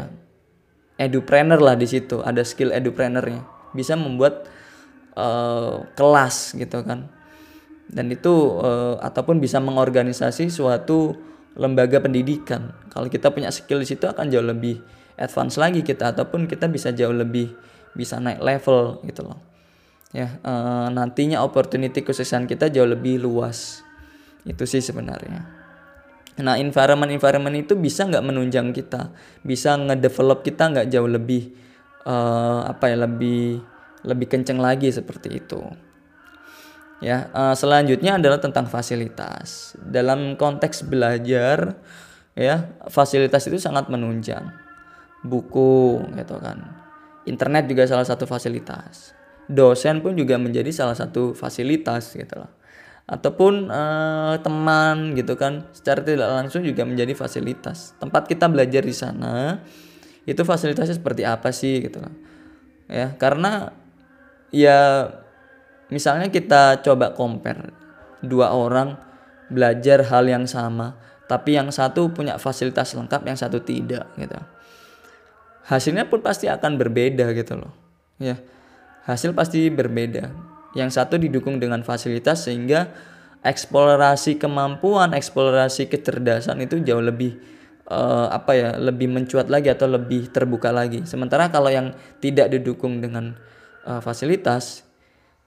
edupreneur 1.00 1.56
lah 1.56 1.80
di 1.80 1.88
situ. 1.88 2.20
Ada 2.20 2.44
skill 2.44 2.76
edupreneurnya. 2.76 3.40
Bisa 3.72 3.96
membuat 3.96 4.44
uh, 5.16 5.88
kelas 5.96 6.52
gitu 6.52 6.84
kan. 6.84 7.08
Dan 7.88 8.12
itu 8.12 8.60
uh, 8.60 9.00
ataupun 9.00 9.40
bisa 9.40 9.64
mengorganisasi 9.64 10.52
suatu 10.52 11.16
lembaga 11.56 12.04
pendidikan. 12.04 12.76
Kalau 12.92 13.08
kita 13.08 13.32
punya 13.32 13.48
skill 13.48 13.80
di 13.80 13.88
situ 13.88 14.04
akan 14.04 14.28
jauh 14.28 14.44
lebih 14.44 14.76
advance 15.16 15.56
lagi 15.56 15.80
kita 15.80 16.12
ataupun 16.12 16.44
kita 16.44 16.68
bisa 16.68 16.92
jauh 16.92 17.16
lebih 17.16 17.56
bisa 17.94 18.18
naik 18.18 18.40
level 18.42 19.00
gitu 19.06 19.24
loh 19.24 19.40
ya 20.12 20.40
e, 20.40 20.52
nantinya 20.92 21.44
opportunity 21.44 22.00
kesuksesan 22.00 22.48
kita 22.48 22.72
jauh 22.72 22.88
lebih 22.88 23.20
luas 23.20 23.84
itu 24.48 24.64
sih 24.64 24.80
sebenarnya 24.80 25.44
nah 26.38 26.54
environment 26.54 27.10
environment 27.10 27.56
itu 27.58 27.74
bisa 27.74 28.06
nggak 28.06 28.24
menunjang 28.24 28.70
kita 28.70 29.12
bisa 29.42 29.74
ngedevelop 29.74 30.46
kita 30.46 30.70
nggak 30.70 30.88
jauh 30.88 31.10
lebih 31.10 31.52
e, 32.06 32.14
apa 32.64 32.94
ya 32.94 32.96
lebih 33.04 33.60
lebih 34.06 34.26
kenceng 34.30 34.62
lagi 34.62 34.88
seperti 34.88 35.42
itu 35.42 35.60
Ya, 36.98 37.30
uh, 37.30 37.54
selanjutnya 37.54 38.18
adalah 38.18 38.42
tentang 38.42 38.66
fasilitas. 38.66 39.78
Dalam 39.78 40.34
konteks 40.34 40.82
belajar, 40.82 41.78
ya, 42.34 42.74
fasilitas 42.90 43.46
itu 43.46 43.62
sangat 43.62 43.86
menunjang. 43.86 44.50
Buku, 45.22 46.02
gitu 46.18 46.42
kan. 46.42 46.77
Internet 47.28 47.68
juga 47.68 47.84
salah 47.84 48.08
satu 48.08 48.24
fasilitas. 48.24 49.12
Dosen 49.48 50.00
pun 50.04 50.16
juga 50.16 50.36
menjadi 50.40 50.68
salah 50.72 50.96
satu 50.96 51.32
fasilitas, 51.32 52.16
gitu 52.16 52.40
loh. 52.40 52.52
Ataupun 53.08 53.72
uh, 53.72 54.36
teman, 54.40 55.16
gitu 55.16 55.36
kan, 55.36 55.68
secara 55.72 56.04
tidak 56.04 56.28
langsung 56.28 56.64
juga 56.64 56.84
menjadi 56.84 57.12
fasilitas. 57.16 57.96
Tempat 57.96 58.28
kita 58.28 58.48
belajar 58.48 58.84
di 58.84 58.92
sana, 58.92 59.64
itu 60.28 60.40
fasilitasnya 60.44 60.96
seperti 60.96 61.24
apa 61.24 61.48
sih, 61.52 61.80
gitu 61.80 62.00
loh. 62.00 62.12
Ya, 62.88 63.16
karena 63.16 63.72
ya 64.48 65.12
misalnya 65.92 66.28
kita 66.28 66.80
coba 66.84 67.12
compare 67.16 67.72
dua 68.24 68.52
orang 68.52 68.96
belajar 69.48 70.04
hal 70.08 70.28
yang 70.28 70.44
sama 70.44 70.96
tapi 71.28 71.56
yang 71.56 71.68
satu 71.68 72.12
punya 72.12 72.40
fasilitas 72.40 72.96
lengkap 72.96 73.24
yang 73.28 73.36
satu 73.36 73.60
tidak 73.60 74.08
gitu 74.16 74.36
hasilnya 75.68 76.08
pun 76.08 76.24
pasti 76.24 76.48
akan 76.48 76.80
berbeda 76.80 77.30
gitu 77.36 77.60
loh. 77.60 77.72
Ya 78.16 78.40
hasil 79.08 79.32
pasti 79.36 79.68
berbeda. 79.68 80.32
Yang 80.76 81.00
satu 81.00 81.16
didukung 81.16 81.56
dengan 81.60 81.80
fasilitas 81.80 82.44
sehingga 82.44 82.92
eksplorasi 83.40 84.36
kemampuan 84.36 85.16
eksplorasi 85.16 85.88
kecerdasan 85.88 86.60
itu 86.60 86.82
jauh 86.84 87.00
lebih 87.00 87.38
uh, 87.88 88.28
apa 88.28 88.52
ya 88.52 88.68
lebih 88.76 89.08
mencuat 89.08 89.48
lagi 89.48 89.72
atau 89.72 89.88
lebih 89.88 90.28
terbuka 90.28 90.68
lagi. 90.68 91.08
Sementara 91.08 91.48
kalau 91.48 91.72
yang 91.72 91.96
tidak 92.20 92.52
didukung 92.52 93.00
dengan 93.00 93.32
uh, 93.88 94.04
fasilitas 94.04 94.84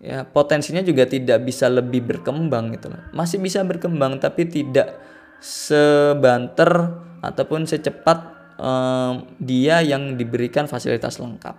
ya 0.02 0.26
potensinya 0.26 0.82
juga 0.82 1.06
tidak 1.06 1.46
bisa 1.46 1.70
lebih 1.70 2.02
berkembang 2.02 2.74
gitu 2.74 2.90
loh. 2.90 3.02
Masih 3.14 3.38
bisa 3.38 3.62
berkembang 3.62 4.18
tapi 4.18 4.50
tidak 4.50 4.98
sebanter 5.38 6.98
ataupun 7.22 7.70
secepat 7.70 8.41
um, 8.62 9.26
dia 9.42 9.82
yang 9.82 10.14
diberikan 10.16 10.70
fasilitas 10.70 11.18
lengkap 11.18 11.58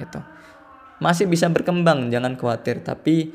gitu. 0.00 0.20
Masih 1.00 1.28
bisa 1.28 1.48
berkembang, 1.48 2.08
jangan 2.08 2.36
khawatir, 2.36 2.80
tapi 2.84 3.32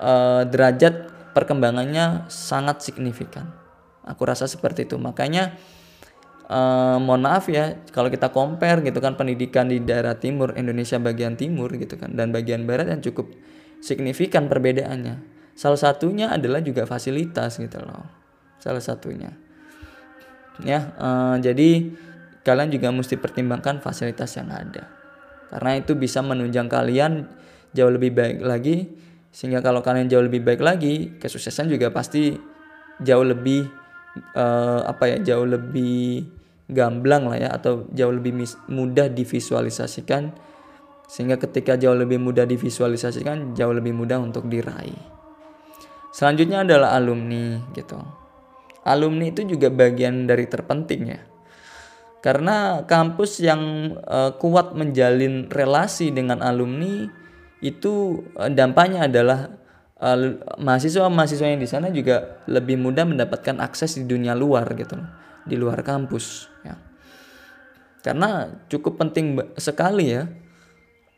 uh, 0.00 0.44
derajat 0.48 1.12
perkembangannya 1.36 2.28
sangat 2.32 2.84
signifikan. 2.84 3.52
Aku 4.08 4.24
rasa 4.24 4.48
seperti 4.48 4.88
itu. 4.88 4.96
Makanya 4.96 5.56
uh, 6.48 6.96
mohon 6.96 7.24
maaf 7.24 7.48
ya 7.52 7.80
kalau 7.92 8.08
kita 8.08 8.32
compare 8.32 8.80
gitu 8.84 8.98
kan 9.00 9.14
pendidikan 9.16 9.68
di 9.68 9.84
daerah 9.84 10.16
timur 10.16 10.56
Indonesia 10.56 10.96
bagian 10.96 11.36
timur 11.36 11.68
gitu 11.76 12.00
kan 12.00 12.16
dan 12.16 12.32
bagian 12.32 12.64
barat 12.64 12.88
yang 12.88 13.04
cukup 13.04 13.28
signifikan 13.84 14.48
perbedaannya. 14.48 15.38
Salah 15.58 15.78
satunya 15.80 16.32
adalah 16.32 16.62
juga 16.64 16.86
fasilitas 16.88 17.58
gitu 17.60 17.78
loh. 17.82 18.06
Salah 18.58 18.82
satunya. 18.82 19.34
Ya, 20.58 20.90
uh, 20.98 21.36
jadi 21.38 21.94
kalian 22.48 22.72
juga 22.72 22.88
mesti 22.88 23.20
pertimbangkan 23.20 23.84
fasilitas 23.84 24.32
yang 24.40 24.48
ada. 24.48 24.88
Karena 25.52 25.76
itu 25.76 25.92
bisa 25.92 26.24
menunjang 26.24 26.72
kalian 26.72 27.28
jauh 27.76 27.92
lebih 27.92 28.16
baik 28.16 28.40
lagi. 28.40 28.88
Sehingga 29.28 29.60
kalau 29.60 29.84
kalian 29.84 30.08
jauh 30.08 30.24
lebih 30.24 30.40
baik 30.40 30.64
lagi, 30.64 31.12
kesuksesan 31.20 31.68
juga 31.68 31.92
pasti 31.92 32.32
jauh 33.04 33.26
lebih 33.28 33.68
uh, 34.32 34.80
apa 34.88 35.12
ya, 35.12 35.16
jauh 35.20 35.44
lebih 35.44 36.24
gamblang 36.72 37.28
lah 37.28 37.36
ya 37.36 37.50
atau 37.52 37.84
jauh 37.92 38.16
lebih 38.16 38.40
mudah 38.72 39.12
divisualisasikan. 39.12 40.32
Sehingga 41.04 41.36
ketika 41.36 41.76
jauh 41.76 41.96
lebih 41.96 42.16
mudah 42.16 42.48
divisualisasikan 42.48 43.52
jauh 43.52 43.76
lebih 43.76 43.92
mudah 43.92 44.16
untuk 44.24 44.48
diraih. 44.48 44.96
Selanjutnya 46.16 46.64
adalah 46.64 46.96
alumni 46.96 47.60
gitu. 47.76 48.00
Alumni 48.88 49.28
itu 49.28 49.44
juga 49.44 49.68
bagian 49.68 50.24
dari 50.24 50.48
terpenting 50.48 51.02
ya 51.04 51.20
karena 52.18 52.82
kampus 52.84 53.38
yang 53.38 53.94
uh, 54.02 54.34
kuat 54.34 54.74
menjalin 54.74 55.46
relasi 55.50 56.10
dengan 56.10 56.42
alumni 56.42 57.06
itu 57.62 58.26
uh, 58.34 58.50
dampaknya 58.50 59.06
adalah 59.06 59.54
uh, 60.02 60.18
mahasiswa-mahasiswa 60.58 61.46
yang 61.46 61.62
di 61.62 61.70
sana 61.70 61.94
juga 61.94 62.42
lebih 62.50 62.78
mudah 62.78 63.06
mendapatkan 63.06 63.62
akses 63.62 63.98
di 63.98 64.04
dunia 64.06 64.34
luar 64.34 64.66
gitu 64.74 64.98
di 65.46 65.54
luar 65.54 65.80
kampus 65.86 66.50
ya. 66.66 66.76
Karena 67.98 68.46
cukup 68.70 68.98
penting 68.98 69.38
sekali 69.58 70.14
ya 70.14 70.30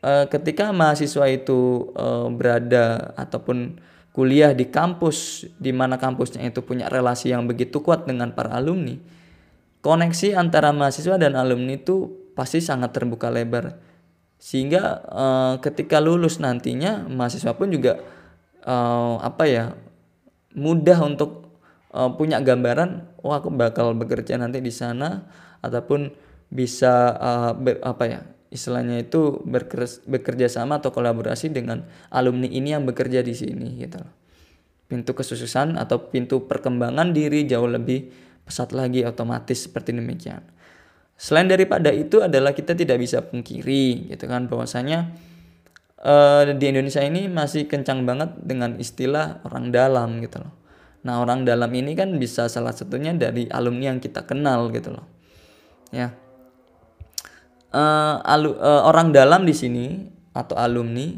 uh, 0.05 0.25
ketika 0.29 0.69
mahasiswa 0.73 1.25
itu 1.29 1.89
uh, 1.93 2.27
berada 2.29 3.13
ataupun 3.17 3.79
kuliah 4.11 4.51
di 4.51 4.67
kampus 4.67 5.47
di 5.55 5.71
mana 5.71 5.95
kampusnya 5.95 6.43
itu 6.43 6.59
punya 6.59 6.91
relasi 6.91 7.31
yang 7.31 7.47
begitu 7.47 7.79
kuat 7.79 8.03
dengan 8.03 8.35
para 8.35 8.51
alumni, 8.59 8.99
koneksi 9.81 10.37
antara 10.37 10.69
mahasiswa 10.73 11.17
dan 11.17 11.33
alumni 11.37 11.77
itu 11.77 12.09
pasti 12.37 12.61
sangat 12.61 12.93
terbuka 12.95 13.29
lebar. 13.29 13.77
Sehingga 14.41 15.05
uh, 15.05 15.53
ketika 15.61 16.01
lulus 16.01 16.41
nantinya 16.41 17.05
mahasiswa 17.05 17.53
pun 17.53 17.69
juga 17.69 18.01
uh, 18.65 19.21
apa 19.21 19.43
ya 19.45 19.65
mudah 20.57 20.97
untuk 21.05 21.53
uh, 21.93 22.09
punya 22.17 22.41
gambaran, 22.41 23.21
oh 23.21 23.37
aku 23.37 23.53
bakal 23.53 23.93
bekerja 23.93 24.41
nanti 24.41 24.57
di 24.57 24.73
sana 24.73 25.29
ataupun 25.61 26.09
bisa 26.49 27.15
uh, 27.15 27.51
ber, 27.53 27.79
apa 27.85 28.03
ya 28.09 28.21
istilahnya 28.51 29.07
itu 29.07 29.39
bekerja 30.03 30.51
sama 30.51 30.83
atau 30.83 30.91
kolaborasi 30.91 31.55
dengan 31.55 31.87
alumni 32.11 32.51
ini 32.51 32.75
yang 32.75 32.83
bekerja 32.83 33.23
di 33.23 33.31
sini 33.31 33.79
gitu 33.79 34.03
Pintu 34.91 35.15
kesuksesan 35.15 35.79
atau 35.79 36.11
pintu 36.11 36.51
perkembangan 36.51 37.15
diri 37.15 37.47
jauh 37.47 37.71
lebih 37.71 38.11
pesat 38.45 38.71
lagi 38.75 39.05
otomatis 39.05 39.69
seperti 39.69 39.93
demikian. 39.95 40.43
Selain 41.15 41.45
daripada 41.45 41.93
itu 41.93 42.19
adalah 42.25 42.55
kita 42.57 42.73
tidak 42.73 42.97
bisa 42.97 43.21
pungkiri 43.21 44.09
gitu 44.09 44.25
kan 44.25 44.49
bahwasanya 44.49 45.13
uh, 46.01 46.49
di 46.49 46.65
Indonesia 46.65 47.05
ini 47.05 47.29
masih 47.29 47.69
kencang 47.69 48.03
banget 48.09 48.33
dengan 48.41 48.77
istilah 48.81 49.45
orang 49.45 49.69
dalam 49.69 50.17
gitu 50.25 50.41
loh. 50.41 50.53
Nah, 51.01 51.17
orang 51.17 51.45
dalam 51.45 51.69
ini 51.73 51.97
kan 51.97 52.13
bisa 52.21 52.45
salah 52.45 52.73
satunya 52.73 53.13
dari 53.13 53.49
alumni 53.49 53.93
yang 53.93 53.99
kita 54.01 54.25
kenal 54.25 54.69
gitu 54.69 54.93
loh. 54.93 55.05
Ya, 55.89 56.13
uh, 57.75 58.15
alu, 58.23 58.55
uh, 58.55 58.87
orang 58.87 59.11
dalam 59.15 59.47
di 59.47 59.55
sini 59.55 60.07
atau 60.31 60.55
alumni 60.55 61.11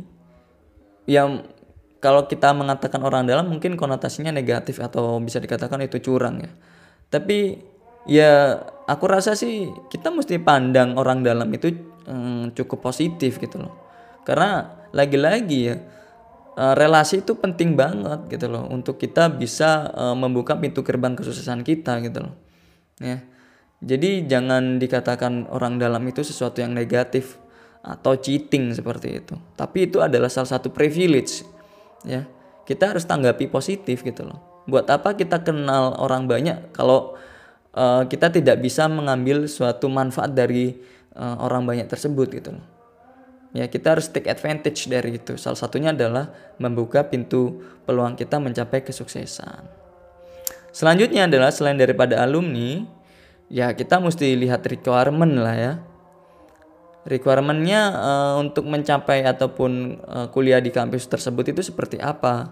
yang 1.06 1.46
kalau 2.00 2.28
kita 2.28 2.52
mengatakan 2.56 3.00
orang 3.04 3.28
dalam 3.28 3.48
mungkin 3.48 3.76
konotasinya 3.80 4.32
negatif 4.34 4.80
atau 4.80 5.20
bisa 5.20 5.40
dikatakan 5.40 5.84
itu 5.84 6.00
curang 6.00 6.42
ya. 6.42 6.52
Tapi 7.14 7.62
ya 8.10 8.58
aku 8.90 9.06
rasa 9.06 9.38
sih 9.38 9.70
kita 9.94 10.10
mesti 10.10 10.42
pandang 10.42 10.98
orang 10.98 11.22
dalam 11.22 11.46
itu 11.54 11.70
um, 12.10 12.50
cukup 12.58 12.90
positif 12.90 13.38
gitu 13.38 13.62
loh. 13.62 13.74
Karena 14.26 14.74
lagi-lagi 14.90 15.60
ya 15.70 15.78
uh, 16.58 16.74
relasi 16.74 17.22
itu 17.22 17.38
penting 17.38 17.78
banget 17.78 18.26
gitu 18.34 18.50
loh 18.50 18.66
untuk 18.66 18.98
kita 18.98 19.30
bisa 19.30 19.94
uh, 19.94 20.18
membuka 20.18 20.58
pintu 20.58 20.82
gerbang 20.82 21.14
kesuksesan 21.14 21.62
kita 21.62 22.02
gitu 22.02 22.26
loh. 22.26 22.34
Ya 22.98 23.22
jadi 23.84 24.24
jangan 24.24 24.80
dikatakan 24.80 25.52
orang 25.52 25.76
dalam 25.76 26.08
itu 26.08 26.24
sesuatu 26.24 26.64
yang 26.64 26.72
negatif 26.72 27.36
atau 27.84 28.16
cheating 28.16 28.72
seperti 28.72 29.20
itu. 29.20 29.36
Tapi 29.60 29.92
itu 29.92 30.00
adalah 30.00 30.32
salah 30.32 30.48
satu 30.48 30.72
privilege 30.72 31.44
ya. 32.08 32.24
Kita 32.64 32.96
harus 32.96 33.04
tanggapi 33.04 33.52
positif 33.52 34.08
gitu 34.08 34.24
loh. 34.24 34.40
Buat 34.64 34.88
apa 34.88 35.16
kita 35.20 35.44
kenal 35.44 36.00
orang 36.00 36.28
banyak 36.28 36.72
kalau 36.72 37.20
uh, 37.76 38.08
kita 38.08 38.32
tidak 38.32 38.64
bisa 38.64 38.88
mengambil 38.88 39.46
suatu 39.50 39.92
manfaat 39.92 40.32
dari 40.32 40.80
uh, 41.20 41.36
orang 41.44 41.68
banyak 41.68 41.88
tersebut 41.88 42.28
gitu 42.32 42.56
loh. 42.56 42.66
Ya, 43.54 43.70
kita 43.70 43.94
harus 43.94 44.10
take 44.10 44.34
advantage 44.34 44.90
dari 44.90 45.22
itu. 45.22 45.38
Salah 45.38 45.60
satunya 45.60 45.94
adalah 45.94 46.34
membuka 46.58 47.06
pintu 47.06 47.62
peluang 47.86 48.18
kita 48.18 48.42
mencapai 48.42 48.82
kesuksesan. 48.82 49.70
Selanjutnya 50.74 51.30
adalah 51.30 51.54
selain 51.54 51.78
daripada 51.78 52.18
alumni, 52.26 52.82
ya 53.54 53.70
kita 53.78 54.02
mesti 54.02 54.34
lihat 54.34 54.66
requirement 54.66 55.38
lah 55.38 55.54
ya 55.54 55.74
requirementnya 57.04 57.82
uh, 57.94 58.36
untuk 58.40 58.66
mencapai 58.66 59.28
ataupun 59.28 60.00
uh, 60.08 60.28
kuliah 60.32 60.64
di 60.64 60.72
kampus 60.72 61.06
tersebut 61.12 61.52
itu 61.52 61.62
seperti 61.62 62.00
apa 62.00 62.50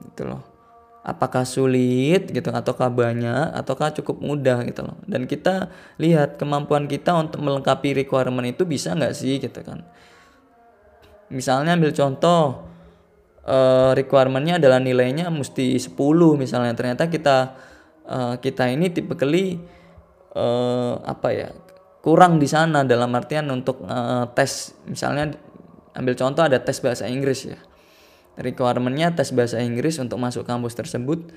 gitu 0.00 0.24
loh 0.26 0.57
apakah 1.06 1.46
sulit 1.46 2.28
gitu 2.28 2.50
ataukah 2.50 2.90
banyak 2.90 3.54
ataukah 3.54 3.94
cukup 3.94 4.18
mudah 4.18 4.66
gitu 4.66 4.84
loh. 4.84 4.98
Dan 5.06 5.24
kita 5.30 5.70
lihat 5.96 6.36
kemampuan 6.36 6.90
kita 6.90 7.14
untuk 7.14 7.40
melengkapi 7.40 7.94
requirement 7.94 8.44
itu 8.44 8.66
bisa 8.66 8.92
nggak 8.92 9.14
sih 9.14 9.38
gitu 9.38 9.60
kan. 9.62 9.86
Misalnya 11.28 11.76
ambil 11.76 11.92
contoh 11.92 12.66
uh, 13.44 13.92
requirementnya 13.92 14.58
adalah 14.60 14.80
nilainya 14.80 15.30
mesti 15.30 15.76
10 15.78 15.94
misalnya. 16.36 16.72
Ternyata 16.74 17.06
kita 17.08 17.36
uh, 18.08 18.34
kita 18.40 18.68
ini 18.68 18.90
tipe 18.90 19.14
kali 19.14 19.60
uh, 20.34 20.94
apa 21.04 21.28
ya 21.32 21.48
kurang 22.00 22.40
di 22.40 22.48
sana 22.48 22.82
dalam 22.82 23.12
artian 23.14 23.48
untuk 23.52 23.84
uh, 23.86 24.28
tes. 24.32 24.74
Misalnya 24.88 25.36
ambil 25.94 26.16
contoh 26.16 26.42
ada 26.44 26.58
tes 26.60 26.80
bahasa 26.80 27.08
Inggris 27.08 27.48
ya 27.48 27.67
requirementnya 28.38 29.12
tes 29.12 29.34
bahasa 29.34 29.58
Inggris 29.58 29.98
untuk 29.98 30.16
masuk 30.22 30.46
kampus 30.46 30.78
tersebut 30.78 31.34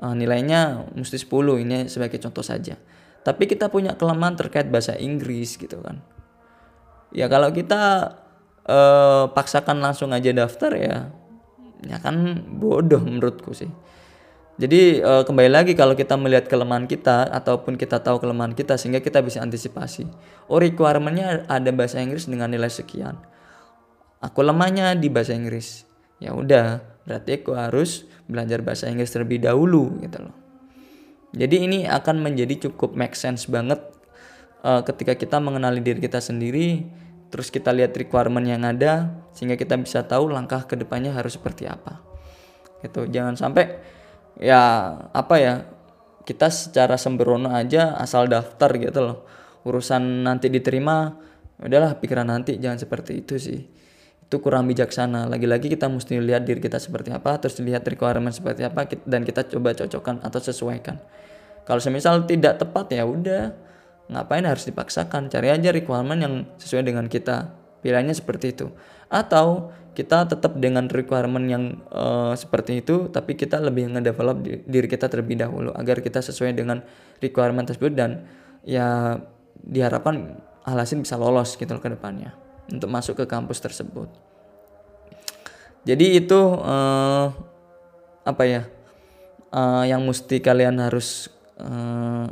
uh, 0.00 0.14
nilainya 0.14 0.86
mesti 0.94 1.18
10 1.18 1.62
ini 1.66 1.78
sebagai 1.90 2.22
contoh 2.22 2.46
saja 2.46 2.78
tapi 3.26 3.50
kita 3.50 3.66
punya 3.66 3.98
kelemahan 3.98 4.38
terkait 4.38 4.70
bahasa 4.70 4.94
Inggris 4.94 5.58
gitu 5.58 5.82
kan 5.82 6.00
ya 7.10 7.26
kalau 7.26 7.50
kita 7.50 8.14
uh, 8.66 9.28
paksakan 9.34 9.82
langsung 9.82 10.14
aja 10.14 10.30
daftar 10.30 10.72
ya 10.78 10.96
ya 11.84 11.98
kan 12.00 12.46
bodoh 12.56 13.02
menurutku 13.02 13.52
sih 13.52 13.68
jadi 14.56 15.04
uh, 15.04 15.22
kembali 15.28 15.52
lagi 15.52 15.72
kalau 15.76 15.92
kita 15.92 16.16
melihat 16.16 16.48
kelemahan 16.48 16.88
kita 16.88 17.28
ataupun 17.28 17.76
kita 17.76 18.00
tahu 18.00 18.16
kelemahan 18.24 18.56
kita 18.56 18.80
sehingga 18.80 19.04
kita 19.04 19.20
bisa 19.20 19.44
antisipasi. 19.44 20.08
Oh 20.48 20.56
requirementnya 20.56 21.44
ada 21.44 21.68
bahasa 21.76 22.00
Inggris 22.00 22.24
dengan 22.24 22.48
nilai 22.48 22.72
sekian. 22.72 23.20
Aku 24.24 24.40
lemahnya 24.40 24.96
di 24.96 25.12
bahasa 25.12 25.36
Inggris. 25.36 25.85
Ya 26.22 26.32
udah, 26.32 26.80
berarti 27.04 27.42
aku 27.42 27.52
harus 27.52 28.08
belajar 28.26 28.64
bahasa 28.64 28.88
Inggris 28.88 29.12
terlebih 29.12 29.42
dahulu 29.44 30.00
gitu 30.00 30.24
loh. 30.24 30.36
Jadi 31.36 31.68
ini 31.68 31.78
akan 31.84 32.24
menjadi 32.24 32.68
cukup 32.68 32.96
make 32.96 33.12
sense 33.12 33.44
banget 33.44 33.78
uh, 34.64 34.80
ketika 34.80 35.12
kita 35.12 35.36
mengenali 35.36 35.84
diri 35.84 36.00
kita 36.00 36.18
sendiri, 36.18 36.88
terus 37.28 37.52
kita 37.52 37.74
lihat 37.76 37.92
requirement 37.92 38.46
yang 38.48 38.64
ada 38.64 39.12
sehingga 39.36 39.60
kita 39.60 39.76
bisa 39.76 40.00
tahu 40.08 40.32
langkah 40.32 40.64
ke 40.64 40.80
depannya 40.80 41.12
harus 41.12 41.36
seperti 41.36 41.68
apa. 41.68 42.00
Gitu. 42.80 43.04
Jangan 43.12 43.36
sampai 43.36 43.76
ya 44.40 44.92
apa 45.12 45.34
ya 45.36 45.54
kita 46.26 46.50
secara 46.50 46.98
sembrono 47.00 47.52
aja 47.54 47.96
asal 47.96 48.28
daftar 48.28 48.76
gitu 48.76 49.00
loh 49.00 49.18
urusan 49.64 50.26
nanti 50.26 50.52
diterima 50.52 51.16
udahlah 51.62 51.96
pikiran 51.96 52.28
nanti 52.28 52.60
jangan 52.60 52.76
seperti 52.76 53.24
itu 53.24 53.34
sih 53.40 53.60
itu 54.26 54.36
kurang 54.42 54.66
bijaksana. 54.66 55.30
Lagi-lagi 55.30 55.70
kita 55.70 55.86
mesti 55.86 56.18
lihat 56.18 56.42
diri 56.42 56.58
kita 56.58 56.82
seperti 56.82 57.14
apa 57.14 57.38
terus 57.38 57.62
lihat 57.62 57.86
requirement 57.86 58.34
seperti 58.34 58.66
apa 58.66 58.90
dan 59.06 59.22
kita 59.22 59.46
coba 59.46 59.70
cocokkan 59.78 60.18
atau 60.26 60.40
sesuaikan. 60.42 60.98
Kalau 61.62 61.78
semisal 61.78 62.26
tidak 62.26 62.58
tepat 62.58 62.90
ya 62.90 63.06
udah 63.06 63.54
ngapain 64.10 64.42
harus 64.42 64.66
dipaksakan? 64.66 65.30
Cari 65.30 65.54
aja 65.54 65.70
requirement 65.70 66.18
yang 66.18 66.34
sesuai 66.58 66.82
dengan 66.82 67.06
kita. 67.06 67.54
Pilihannya 67.86 68.14
seperti 68.18 68.50
itu. 68.50 68.66
Atau 69.06 69.70
kita 69.94 70.26
tetap 70.26 70.58
dengan 70.58 70.90
requirement 70.90 71.46
yang 71.48 71.80
uh, 71.88 72.36
seperti 72.36 72.84
itu 72.84 73.08
tapi 73.08 73.32
kita 73.32 73.56
lebih 73.64 73.96
ngedevelop 73.96 74.44
diri 74.68 74.90
kita 74.92 75.08
terlebih 75.08 75.40
dahulu 75.40 75.72
agar 75.72 76.04
kita 76.04 76.20
sesuai 76.20 76.52
dengan 76.52 76.84
requirement 77.24 77.64
tersebut 77.64 77.96
dan 77.96 78.28
ya 78.60 79.16
diharapkan 79.56 80.36
alasin 80.68 81.00
bisa 81.00 81.16
lolos 81.16 81.56
gitu 81.56 81.72
ke 81.80 81.88
depannya 81.88 82.36
untuk 82.72 82.90
masuk 82.90 83.14
ke 83.20 83.24
kampus 83.28 83.62
tersebut 83.62 84.08
jadi 85.86 86.18
itu 86.18 86.40
uh, 86.58 87.30
apa 88.26 88.42
ya 88.42 88.62
uh, 89.54 89.86
yang 89.86 90.02
mesti 90.02 90.42
kalian 90.42 90.82
harus 90.82 91.30
uh, 91.62 92.26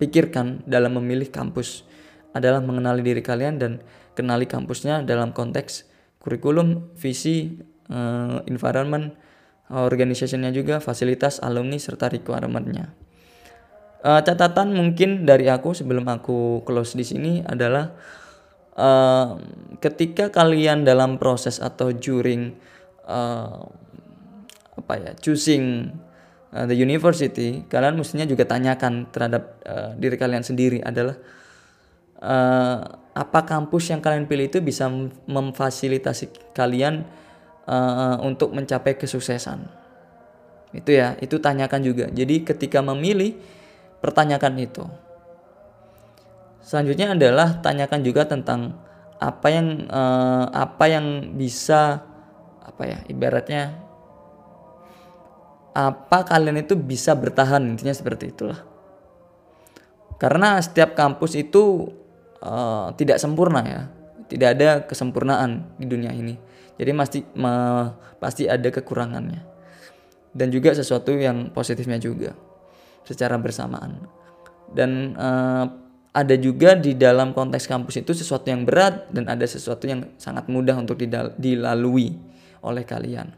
pikirkan 0.00 0.64
dalam 0.64 0.96
memilih 0.96 1.28
kampus 1.28 1.84
adalah 2.32 2.64
mengenali 2.64 3.04
diri 3.04 3.20
kalian 3.20 3.60
dan 3.60 3.72
kenali 4.16 4.48
kampusnya 4.48 5.04
dalam 5.04 5.30
konteks 5.36 5.86
kurikulum, 6.24 6.96
visi, 6.96 7.60
uh, 7.92 8.40
environment, 8.48 9.12
organizationnya 9.68 10.52
juga, 10.56 10.80
fasilitas, 10.80 11.40
alumni, 11.44 11.76
serta 11.76 12.08
requirementnya. 12.08 12.96
Uh, 14.04 14.20
catatan 14.20 14.72
mungkin 14.76 15.24
dari 15.24 15.48
aku 15.48 15.72
sebelum 15.72 16.04
aku 16.08 16.64
close 16.68 16.92
di 16.92 17.04
sini 17.04 17.32
adalah 17.44 17.96
uh, 18.78 19.38
ketika 19.78 20.30
kalian 20.30 20.86
dalam 20.86 21.18
proses 21.18 21.58
atau 21.58 21.90
during 21.94 22.54
uh, 23.06 23.64
apa 24.74 24.92
ya 25.00 25.12
choosing 25.18 25.94
uh, 26.54 26.66
the 26.66 26.76
university, 26.76 27.62
kalian 27.70 27.98
mestinya 27.98 28.26
juga 28.26 28.44
tanyakan 28.46 29.08
terhadap 29.10 29.58
uh, 29.66 29.90
diri 29.98 30.16
kalian 30.18 30.42
sendiri 30.42 30.82
adalah 30.82 31.16
uh, 32.20 32.78
apa 33.14 33.40
kampus 33.46 33.94
yang 33.94 34.02
kalian 34.02 34.26
pilih 34.26 34.50
itu 34.50 34.58
bisa 34.58 34.90
memfasilitasi 35.30 36.54
kalian 36.54 37.06
uh, 37.70 38.18
untuk 38.22 38.50
mencapai 38.50 38.98
kesuksesan. 38.98 39.84
Itu 40.74 40.90
ya, 40.90 41.14
itu 41.22 41.38
tanyakan 41.38 41.80
juga. 41.86 42.06
Jadi 42.10 42.42
ketika 42.42 42.82
memilih, 42.82 43.38
pertanyakan 44.02 44.58
itu. 44.58 44.84
Selanjutnya 46.64 47.12
adalah 47.12 47.60
tanyakan 47.60 48.00
juga 48.00 48.24
tentang 48.24 48.80
apa 49.20 49.48
yang 49.52 49.84
uh, 49.92 50.48
apa 50.48 50.84
yang 50.88 51.36
bisa 51.36 52.02
apa 52.64 52.82
ya 52.88 52.98
ibaratnya 53.06 53.78
apa 55.76 56.24
kalian 56.24 56.64
itu 56.64 56.72
bisa 56.74 57.12
bertahan 57.12 57.60
intinya 57.68 57.92
seperti 57.92 58.32
itulah. 58.32 58.64
Karena 60.16 60.56
setiap 60.64 60.96
kampus 60.96 61.36
itu 61.36 61.92
uh, 62.40 62.96
tidak 62.96 63.20
sempurna 63.20 63.60
ya 63.60 63.82
tidak 64.24 64.48
ada 64.56 64.68
kesempurnaan 64.88 65.76
di 65.76 65.84
dunia 65.84 66.10
ini. 66.16 66.34
Jadi 66.74 66.90
pasti 66.96 67.20
pasti 68.18 68.48
ada 68.48 68.68
kekurangannya. 68.72 69.52
Dan 70.34 70.50
juga 70.50 70.74
sesuatu 70.74 71.14
yang 71.14 71.54
positifnya 71.54 72.00
juga 72.02 72.34
secara 73.06 73.38
bersamaan. 73.38 74.02
Dan 74.74 75.14
uh, 75.14 75.83
ada 76.14 76.34
juga 76.38 76.78
di 76.78 76.94
dalam 76.94 77.34
konteks 77.34 77.66
kampus 77.66 78.06
itu 78.06 78.14
sesuatu 78.14 78.46
yang 78.46 78.62
berat 78.62 79.10
dan 79.10 79.26
ada 79.26 79.42
sesuatu 79.44 79.90
yang 79.90 80.06
sangat 80.14 80.46
mudah 80.46 80.78
untuk 80.78 80.94
dilalui 81.36 82.14
oleh 82.62 82.86
kalian. 82.86 83.34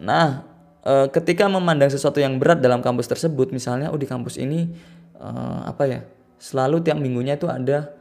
Nah, 0.00 0.48
e, 0.80 1.12
ketika 1.12 1.44
memandang 1.46 1.92
sesuatu 1.92 2.16
yang 2.16 2.40
berat 2.40 2.64
dalam 2.64 2.80
kampus 2.80 3.12
tersebut, 3.12 3.52
misalnya, 3.52 3.92
oh 3.92 4.00
di 4.00 4.08
kampus 4.08 4.40
ini 4.40 4.72
e, 5.20 5.28
apa 5.68 5.84
ya, 5.84 6.00
selalu 6.40 6.80
tiap 6.80 6.96
minggunya 6.96 7.36
itu 7.36 7.48
ada 7.48 7.92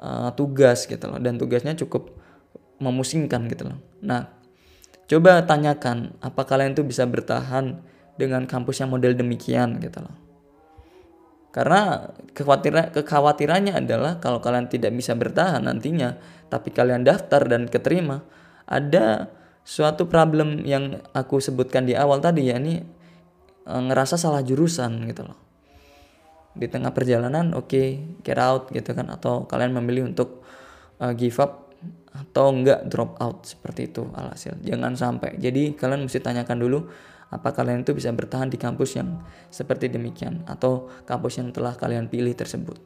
uh, 0.00 0.30
tugas 0.32 0.84
gitu 0.88 1.04
loh 1.08 1.20
dan 1.20 1.36
tugasnya 1.36 1.76
cukup 1.76 2.12
memusingkan 2.80 3.48
gitu 3.48 3.68
loh. 3.68 3.78
Nah, 4.04 4.28
coba 5.08 5.44
tanyakan 5.44 6.16
apa 6.20 6.42
kalian 6.44 6.76
tuh 6.76 6.84
bisa 6.84 7.08
bertahan 7.08 7.80
dengan 8.16 8.44
kampus 8.44 8.80
yang 8.84 8.92
model 8.92 9.16
demikian 9.16 9.80
gitu 9.80 10.04
loh. 10.04 10.14
Karena 11.56 12.04
kekhawatiran 12.36 12.92
kekhawatirannya 12.92 13.80
adalah 13.80 14.20
kalau 14.20 14.44
kalian 14.44 14.68
tidak 14.68 14.92
bisa 14.92 15.16
bertahan 15.16 15.64
nantinya, 15.64 16.20
tapi 16.52 16.68
kalian 16.68 17.00
daftar 17.00 17.48
dan 17.48 17.64
keterima, 17.64 18.20
ada 18.68 19.32
suatu 19.64 20.04
problem 20.04 20.68
yang 20.68 21.00
aku 21.16 21.40
sebutkan 21.40 21.88
di 21.88 21.96
awal 21.96 22.20
tadi 22.20 22.52
ya 22.52 22.60
ini 22.60 22.76
eh, 23.64 23.82
ngerasa 23.88 24.20
salah 24.20 24.44
jurusan 24.44 25.08
gitu 25.08 25.24
loh. 25.24 25.40
Di 26.52 26.68
tengah 26.68 26.92
perjalanan 26.92 27.56
oke 27.56 27.72
okay, 27.72 28.04
get 28.20 28.36
out 28.36 28.68
gitu 28.68 28.92
kan 28.92 29.08
atau 29.08 29.48
kalian 29.48 29.72
memilih 29.76 30.12
untuk 30.12 30.44
uh, 31.00 31.12
give 31.12 31.36
up 31.36 31.68
atau 32.16 32.48
enggak 32.48 32.88
drop 32.88 33.16
out 33.20 33.44
seperti 33.44 33.92
itu 33.92 34.08
alhasil. 34.16 34.56
Jangan 34.64 34.96
sampai. 34.96 35.36
Jadi 35.36 35.76
kalian 35.76 36.08
mesti 36.08 36.20
tanyakan 36.20 36.56
dulu 36.56 36.78
apa 37.26 37.50
kalian 37.50 37.82
itu 37.82 37.90
bisa 37.90 38.14
bertahan 38.14 38.46
di 38.46 38.54
kampus 38.54 38.96
yang 38.98 39.18
seperti 39.50 39.90
demikian? 39.90 40.46
Atau 40.46 40.90
kampus 41.04 41.42
yang 41.42 41.50
telah 41.50 41.74
kalian 41.74 42.06
pilih 42.06 42.30
tersebut? 42.32 42.78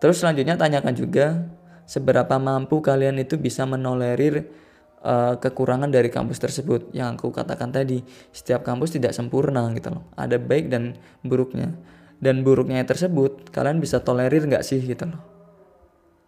Terus 0.00 0.24
selanjutnya 0.24 0.56
tanyakan 0.56 0.94
juga 0.96 1.44
seberapa 1.84 2.40
mampu 2.40 2.80
kalian 2.80 3.20
itu 3.20 3.36
bisa 3.36 3.68
menolerir 3.68 4.48
uh, 5.04 5.36
kekurangan 5.36 5.92
dari 5.92 6.08
kampus 6.08 6.40
tersebut? 6.40 6.88
Yang 6.96 7.20
aku 7.20 7.28
katakan 7.36 7.68
tadi 7.68 8.00
setiap 8.32 8.64
kampus 8.64 8.96
tidak 8.96 9.12
sempurna 9.12 9.68
gitu 9.76 9.92
loh. 9.92 10.08
Ada 10.16 10.40
baik 10.40 10.72
dan 10.72 10.96
buruknya. 11.20 11.76
Dan 12.20 12.40
buruknya 12.40 12.84
tersebut 12.88 13.52
kalian 13.52 13.80
bisa 13.80 14.00
tolerir 14.00 14.48
nggak 14.48 14.64
sih 14.64 14.80
gitu 14.80 15.08
loh? 15.08 15.20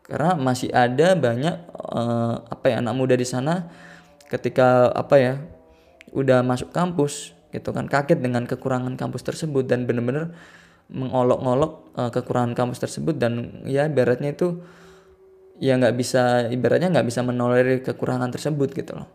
Karena 0.04 0.36
masih 0.36 0.68
ada 0.76 1.16
banyak 1.16 1.56
uh, 1.72 2.44
apa 2.52 2.68
ya 2.68 2.84
anak 2.84 2.94
muda 2.96 3.16
di 3.16 3.24
sana 3.24 3.72
ketika 4.28 4.92
apa 4.92 5.16
ya 5.16 5.34
udah 6.12 6.44
masuk 6.44 6.70
kampus 6.72 7.32
gitu 7.52 7.72
kan 7.72 7.88
kaget 7.88 8.20
dengan 8.20 8.48
kekurangan 8.48 8.96
kampus 8.96 9.24
tersebut 9.24 9.68
dan 9.68 9.84
bener-bener 9.84 10.32
mengolok-olok 10.92 11.72
uh, 11.96 12.10
kekurangan 12.12 12.56
kampus 12.56 12.80
tersebut 12.80 13.16
dan 13.16 13.64
ya 13.68 13.88
ibaratnya 13.88 14.32
itu 14.32 14.60
ya 15.60 15.76
nggak 15.76 15.94
bisa 15.96 16.48
ibaratnya 16.48 16.92
nggak 16.92 17.06
bisa 17.08 17.20
menolerir 17.24 17.80
kekurangan 17.84 18.32
tersebut 18.32 18.72
gitu 18.72 18.96
loh 18.96 19.08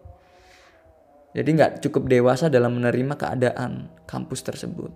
jadi 1.34 1.50
nggak 1.50 1.72
cukup 1.86 2.10
dewasa 2.10 2.50
dalam 2.50 2.78
menerima 2.78 3.14
keadaan 3.18 3.93
kampus 4.10 4.41
tersebut 4.45 4.89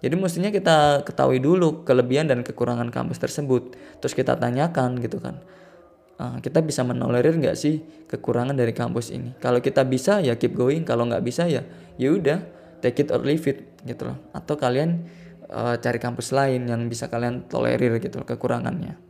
jadi 0.00 0.16
mestinya 0.16 0.48
kita 0.48 1.04
ketahui 1.04 1.44
dulu 1.44 1.84
kelebihan 1.84 2.24
dan 2.24 2.40
kekurangan 2.40 2.88
kampus 2.88 3.20
tersebut. 3.20 3.76
Terus 4.00 4.16
kita 4.16 4.32
tanyakan 4.40 4.96
gitu 5.04 5.20
kan. 5.20 5.44
Uh, 6.20 6.36
kita 6.44 6.60
bisa 6.60 6.84
menolerir 6.84 7.32
nggak 7.32 7.56
sih 7.56 7.80
kekurangan 8.04 8.52
dari 8.52 8.76
kampus 8.76 9.08
ini? 9.08 9.32
Kalau 9.40 9.64
kita 9.64 9.88
bisa 9.88 10.20
ya 10.20 10.36
keep 10.36 10.52
going. 10.52 10.84
Kalau 10.84 11.08
nggak 11.08 11.24
bisa 11.24 11.48
ya 11.48 11.64
ya 11.96 12.12
udah 12.12 12.44
take 12.84 13.00
it 13.00 13.08
or 13.08 13.24
leave 13.24 13.40
it 13.48 13.64
gitu 13.88 14.12
loh. 14.12 14.20
Atau 14.36 14.60
kalian 14.60 15.08
uh, 15.48 15.80
cari 15.80 15.96
kampus 15.96 16.36
lain 16.36 16.68
yang 16.68 16.84
bisa 16.92 17.08
kalian 17.08 17.48
tolerir 17.48 17.96
gitu 18.04 18.20
loh, 18.20 18.28
kekurangannya. 18.28 19.00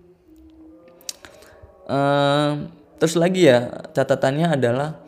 Uh, 1.90 2.70
terus 3.02 3.18
lagi 3.18 3.50
ya 3.50 3.90
catatannya 3.90 4.46
adalah 4.54 5.02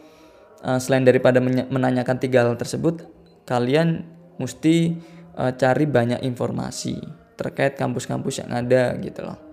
uh, 0.67 0.83
selain 0.83 1.07
daripada 1.07 1.39
menanyakan 1.71 2.19
tiga 2.19 2.43
hal 2.43 2.59
tersebut, 2.59 3.07
kalian 3.47 4.03
mesti 4.43 4.99
uh, 5.39 5.55
cari 5.55 5.87
banyak 5.87 6.27
informasi 6.27 6.99
terkait 7.39 7.79
kampus-kampus 7.79 8.43
yang 8.43 8.51
ada 8.51 8.99
gitu 8.99 9.23
loh. 9.23 9.52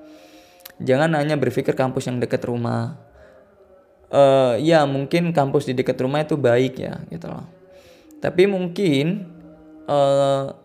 Jangan 0.80 1.12
hanya 1.20 1.36
berpikir 1.36 1.76
kampus 1.76 2.08
yang 2.08 2.20
dekat 2.24 2.44
rumah. 2.48 2.96
Uh, 4.10 4.58
ya 4.58 4.90
mungkin 4.90 5.30
kampus 5.36 5.70
di 5.70 5.78
dekat 5.78 6.02
rumah 6.02 6.26
itu 6.26 6.34
baik 6.34 6.82
ya 6.82 7.04
gitu 7.14 7.30
loh. 7.30 7.46
Tapi 8.20 8.50
mungkin 8.50 9.30
uh, 9.86 10.56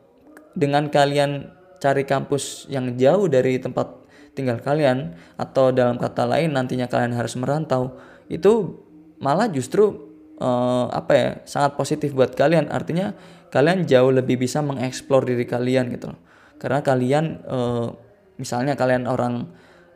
dengan 0.57 0.89
kalian 0.89 1.53
cari 1.83 2.09
kampus 2.09 2.65
yang 2.73 2.97
jauh 2.97 3.29
dari 3.29 3.61
tempat 3.61 4.05
tinggal 4.33 4.59
kalian 4.65 5.15
atau 5.39 5.71
dalam 5.71 6.01
kata 6.01 6.27
lain 6.27 6.57
nantinya 6.57 6.91
kalian 6.91 7.15
harus 7.15 7.39
merantau 7.39 7.95
itu 8.27 8.83
malah 9.23 9.47
justru 9.47 10.11
uh, 10.43 10.91
apa 10.91 11.13
ya 11.15 11.29
sangat 11.47 11.79
positif 11.79 12.11
buat 12.17 12.35
kalian 12.35 12.73
artinya 12.73 13.15
kalian 13.55 13.87
jauh 13.87 14.11
lebih 14.11 14.43
bisa 14.43 14.59
mengeksplor 14.65 15.23
diri 15.23 15.47
kalian 15.47 15.87
gitu 15.95 16.11
loh 16.11 16.21
karena 16.59 16.83
kalian 16.83 17.25
uh, 17.47 17.95
misalnya 18.41 18.75
kalian 18.75 19.07
orang 19.07 19.47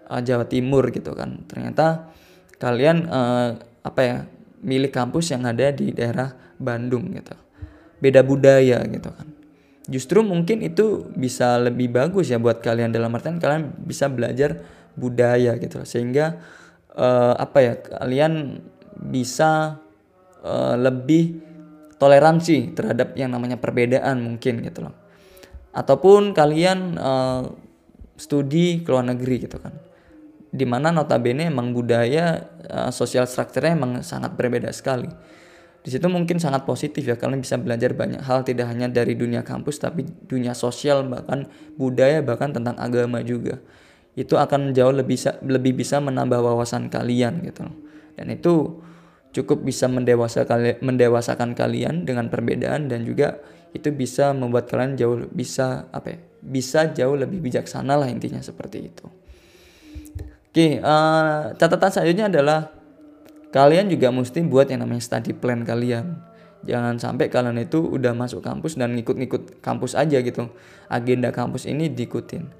uh, 0.08 0.22
Jawa 0.24 0.48
Timur 0.48 0.88
gitu 0.90 1.12
kan. 1.12 1.44
Ternyata 1.46 2.10
kalian 2.58 3.06
uh, 3.06 3.54
apa 3.84 4.00
ya 4.02 4.18
milik 4.64 4.90
kampus 4.90 5.30
yang 5.30 5.46
ada 5.46 5.70
di 5.70 5.94
daerah 5.94 6.34
Bandung 6.58 7.14
gitu. 7.14 7.36
Beda 8.02 8.24
budaya 8.24 8.82
gitu 8.88 9.10
kan. 9.12 9.28
Justru 9.88 10.20
mungkin 10.20 10.60
itu 10.60 11.08
bisa 11.16 11.56
lebih 11.56 11.92
bagus 11.92 12.28
ya 12.28 12.36
buat 12.36 12.60
kalian. 12.60 12.92
Dalam 12.92 13.14
artian 13.14 13.40
kalian 13.40 13.72
bisa 13.86 14.10
belajar 14.10 14.60
budaya 14.98 15.54
gitu 15.56 15.86
sehingga 15.86 16.42
uh, 16.98 17.38
apa 17.38 17.58
ya 17.62 17.72
kalian 17.78 18.58
bisa 18.98 19.78
uh, 20.42 20.74
lebih 20.74 21.46
toleransi 21.98 22.74
terhadap 22.74 23.14
yang 23.14 23.30
namanya 23.30 23.56
perbedaan 23.56 24.20
mungkin 24.20 24.60
gitu 24.66 24.84
loh. 24.90 24.94
Ataupun 25.72 26.34
kalian 26.34 26.98
uh, 26.98 27.46
studi 28.18 28.82
ke 28.82 28.90
luar 28.90 29.06
negeri 29.06 29.46
gitu 29.46 29.62
kan 29.62 29.87
di 30.48 30.64
mana 30.64 30.88
notabene 30.88 31.48
emang 31.48 31.76
budaya 31.76 32.48
uh, 32.68 32.90
sosial 32.92 33.28
strukturnya 33.28 33.76
emang 33.76 33.92
sangat 34.00 34.32
berbeda 34.34 34.72
sekali. 34.72 35.08
Di 35.78 35.94
situ 35.94 36.04
mungkin 36.10 36.36
sangat 36.42 36.66
positif 36.68 37.06
ya 37.06 37.16
kalian 37.16 37.40
bisa 37.40 37.56
belajar 37.56 37.94
banyak 37.94 38.20
hal 38.20 38.44
tidak 38.44 38.68
hanya 38.68 38.90
dari 38.90 39.14
dunia 39.14 39.46
kampus 39.46 39.80
tapi 39.80 40.04
dunia 40.26 40.52
sosial 40.52 41.06
bahkan 41.06 41.48
budaya 41.78 42.20
bahkan 42.20 42.52
tentang 42.52 42.76
agama 42.76 43.20
juga. 43.24 43.60
Itu 44.18 44.34
akan 44.34 44.74
jauh 44.74 44.90
lebih 44.90 45.14
bisa 45.14 45.38
lebih 45.44 45.78
bisa 45.78 46.02
menambah 46.02 46.42
wawasan 46.42 46.90
kalian 46.90 47.44
gitu 47.46 47.68
dan 48.18 48.34
itu 48.34 48.82
cukup 49.30 49.62
bisa 49.62 49.86
mendewasa 49.86 50.42
kali, 50.42 50.82
mendewasakan 50.82 51.54
kalian 51.54 52.02
dengan 52.02 52.26
perbedaan 52.26 52.90
dan 52.90 53.06
juga 53.06 53.38
itu 53.70 53.94
bisa 53.94 54.34
membuat 54.34 54.66
kalian 54.66 54.98
jauh 54.98 55.16
bisa 55.30 55.86
apa 55.94 56.16
ya 56.16 56.18
bisa 56.42 56.90
jauh 56.90 57.14
lebih 57.14 57.38
bijaksana 57.38 57.94
lah 57.94 58.10
intinya 58.10 58.42
seperti 58.42 58.90
itu 58.90 59.06
oke 60.48 60.66
uh, 60.80 61.52
catatan 61.56 61.90
selanjutnya 61.92 62.26
adalah 62.32 62.60
kalian 63.48 63.88
juga 63.88 64.12
mesti 64.12 64.44
buat 64.44 64.68
yang 64.68 64.84
namanya 64.84 65.04
study 65.04 65.32
plan 65.36 65.64
kalian. 65.64 66.20
Jangan 66.66 66.98
sampai 66.98 67.30
kalian 67.30 67.54
itu 67.62 67.78
udah 67.78 68.12
masuk 68.12 68.42
kampus 68.42 68.74
dan 68.74 68.92
ngikut-ngikut 68.98 69.62
kampus 69.62 69.94
aja 69.94 70.18
gitu. 70.20 70.50
Agenda 70.90 71.30
kampus 71.30 71.64
ini 71.64 71.88
diikutin 71.88 72.50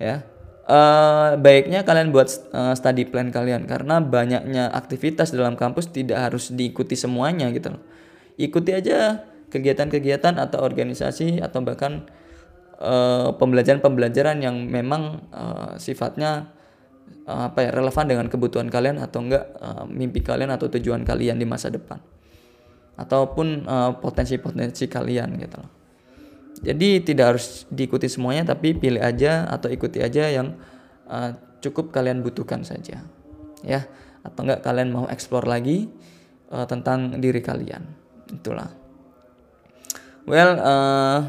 ya. 0.00 0.26
Uh, 0.64 1.36
baiknya 1.44 1.84
kalian 1.84 2.08
buat 2.08 2.32
uh, 2.56 2.72
study 2.72 3.04
plan 3.04 3.28
kalian 3.28 3.68
karena 3.68 4.00
banyaknya 4.00 4.72
aktivitas 4.72 5.36
dalam 5.36 5.60
kampus 5.60 5.92
tidak 5.92 6.16
harus 6.16 6.56
diikuti 6.56 6.96
semuanya 6.96 7.52
gitu 7.52 7.76
loh. 7.76 7.82
Ikuti 8.40 8.72
aja 8.72 9.28
kegiatan-kegiatan 9.52 10.40
atau 10.40 10.64
organisasi 10.64 11.44
atau 11.44 11.60
bahkan 11.60 12.08
uh, 12.80 13.36
pembelajaran-pembelajaran 13.36 14.40
yang 14.40 14.56
memang 14.64 15.28
uh, 15.36 15.76
sifatnya 15.76 16.48
uh, 16.48 16.53
apa 17.24 17.64
ya 17.64 17.70
relevan 17.72 18.04
dengan 18.04 18.26
kebutuhan 18.28 18.68
kalian 18.68 19.00
atau 19.00 19.24
enggak 19.24 19.56
uh, 19.56 19.88
mimpi 19.88 20.20
kalian 20.20 20.52
atau 20.52 20.68
tujuan 20.68 21.08
kalian 21.08 21.40
di 21.40 21.48
masa 21.48 21.72
depan 21.72 21.96
ataupun 22.94 23.66
potensi 23.98 24.38
potensi-potensi 24.38 24.84
kalian 24.86 25.34
gitu 25.40 25.56
loh. 25.58 25.70
Jadi 26.62 27.02
tidak 27.02 27.34
harus 27.34 27.66
diikuti 27.66 28.06
semuanya 28.06 28.54
tapi 28.54 28.72
pilih 28.78 29.02
aja 29.02 29.50
atau 29.50 29.66
ikuti 29.66 29.98
aja 29.98 30.30
yang 30.30 30.54
uh, 31.10 31.34
cukup 31.58 31.90
kalian 31.90 32.22
butuhkan 32.22 32.62
saja. 32.62 33.02
Ya, 33.66 33.88
atau 34.22 34.46
enggak 34.46 34.62
kalian 34.62 34.94
mau 34.94 35.10
explore 35.10 35.48
lagi 35.48 35.90
uh, 36.54 36.68
tentang 36.70 37.18
diri 37.18 37.42
kalian. 37.42 37.82
Itulah. 38.30 38.70
Well, 40.24 40.56
uh, 40.62 41.20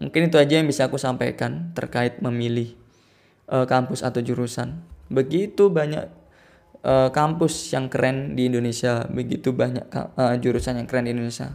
mungkin 0.00 0.30
itu 0.30 0.36
aja 0.38 0.54
yang 0.62 0.68
bisa 0.70 0.88
aku 0.88 0.96
sampaikan 0.96 1.74
terkait 1.74 2.22
memilih 2.24 2.78
uh, 3.50 3.68
kampus 3.68 4.06
atau 4.06 4.22
jurusan 4.22 4.80
begitu 5.12 5.68
banyak 5.68 6.08
uh, 6.82 7.08
kampus 7.12 7.70
yang 7.76 7.92
keren 7.92 8.34
di 8.34 8.48
Indonesia, 8.48 9.04
begitu 9.06 9.52
banyak 9.52 9.86
uh, 9.92 10.34
jurusan 10.40 10.80
yang 10.80 10.88
keren 10.88 11.06
di 11.06 11.12
Indonesia. 11.14 11.52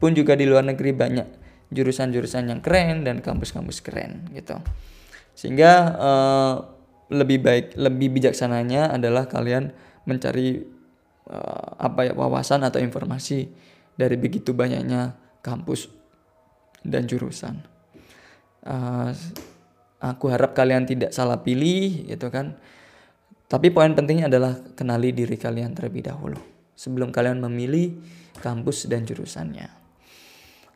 Pun 0.00 0.12
juga 0.16 0.36
di 0.36 0.48
luar 0.48 0.64
negeri 0.64 0.92
banyak 0.92 1.28
jurusan-jurusan 1.70 2.50
yang 2.50 2.60
keren 2.60 3.06
dan 3.06 3.24
kampus-kampus 3.24 3.80
keren 3.80 4.28
gitu. 4.34 4.58
Sehingga 5.36 5.72
uh, 5.96 6.54
lebih 7.10 7.40
baik, 7.42 7.66
lebih 7.78 8.08
bijaksananya 8.12 8.94
adalah 8.94 9.26
kalian 9.26 9.72
mencari 10.06 10.62
uh, 11.30 11.68
apa 11.78 12.10
ya 12.10 12.12
wawasan 12.14 12.66
atau 12.66 12.82
informasi 12.82 13.50
dari 13.94 14.16
begitu 14.16 14.56
banyaknya 14.56 15.14
kampus 15.44 15.88
dan 16.82 17.04
jurusan. 17.04 17.60
Uh, 18.60 19.12
aku 20.00 20.32
harap 20.32 20.56
kalian 20.56 20.88
tidak 20.88 21.12
salah 21.12 21.40
pilih 21.44 22.08
gitu 22.08 22.32
kan 22.32 22.56
tapi 23.50 23.74
poin 23.74 23.90
pentingnya 23.90 24.30
adalah 24.30 24.54
kenali 24.78 25.10
diri 25.10 25.34
kalian 25.34 25.74
terlebih 25.74 26.06
dahulu 26.06 26.38
sebelum 26.78 27.10
kalian 27.10 27.42
memilih 27.42 27.98
kampus 28.38 28.86
dan 28.86 29.02
jurusannya. 29.02 29.66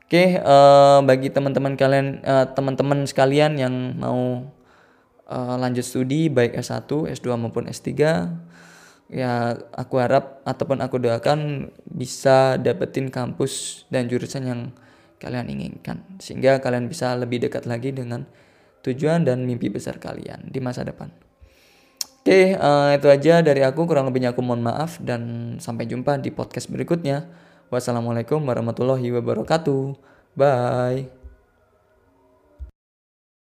Oke, 0.05 0.37
uh, 0.37 1.01
bagi 1.01 1.33
teman-teman 1.33 1.81
kalian, 1.81 2.21
uh, 2.27 2.51
teman-teman 2.53 3.09
sekalian 3.09 3.57
yang 3.57 3.97
mau 3.97 4.53
uh, 5.31 5.57
lanjut 5.57 5.81
studi 5.81 6.29
baik 6.29 6.61
S1, 6.61 6.85
S2 6.85 7.41
maupun 7.41 7.65
S3, 7.71 7.89
ya 9.09 9.57
aku 9.73 9.95
harap 10.03 10.45
ataupun 10.45 10.85
aku 10.85 11.01
doakan 11.01 11.71
bisa 11.89 12.61
dapetin 12.61 13.09
kampus 13.09 13.87
dan 13.89 14.11
jurusan 14.11 14.45
yang 14.45 14.61
kalian 15.23 15.49
inginkan 15.49 16.05
sehingga 16.21 16.61
kalian 16.61 16.85
bisa 16.85 17.17
lebih 17.17 17.41
dekat 17.49 17.65
lagi 17.65 17.97
dengan 17.97 18.29
tujuan 18.85 19.25
dan 19.25 19.49
mimpi 19.49 19.73
besar 19.73 19.97
kalian 19.97 20.53
di 20.53 20.61
masa 20.61 20.85
depan. 20.85 21.24
Oke, 22.25 22.57
uh, 22.57 22.97
itu 22.97 23.05
aja 23.13 23.45
dari 23.45 23.61
aku. 23.61 23.85
Kurang 23.85 24.09
lebihnya 24.09 24.33
aku 24.33 24.41
mohon 24.41 24.65
maaf 24.65 24.97
dan 24.97 25.55
sampai 25.61 25.85
jumpa 25.85 26.17
di 26.17 26.33
podcast 26.33 26.73
berikutnya. 26.73 27.29
Wassalamualaikum 27.69 28.41
warahmatullahi 28.41 29.13
wabarakatuh. 29.13 29.93
Bye. 30.33 31.24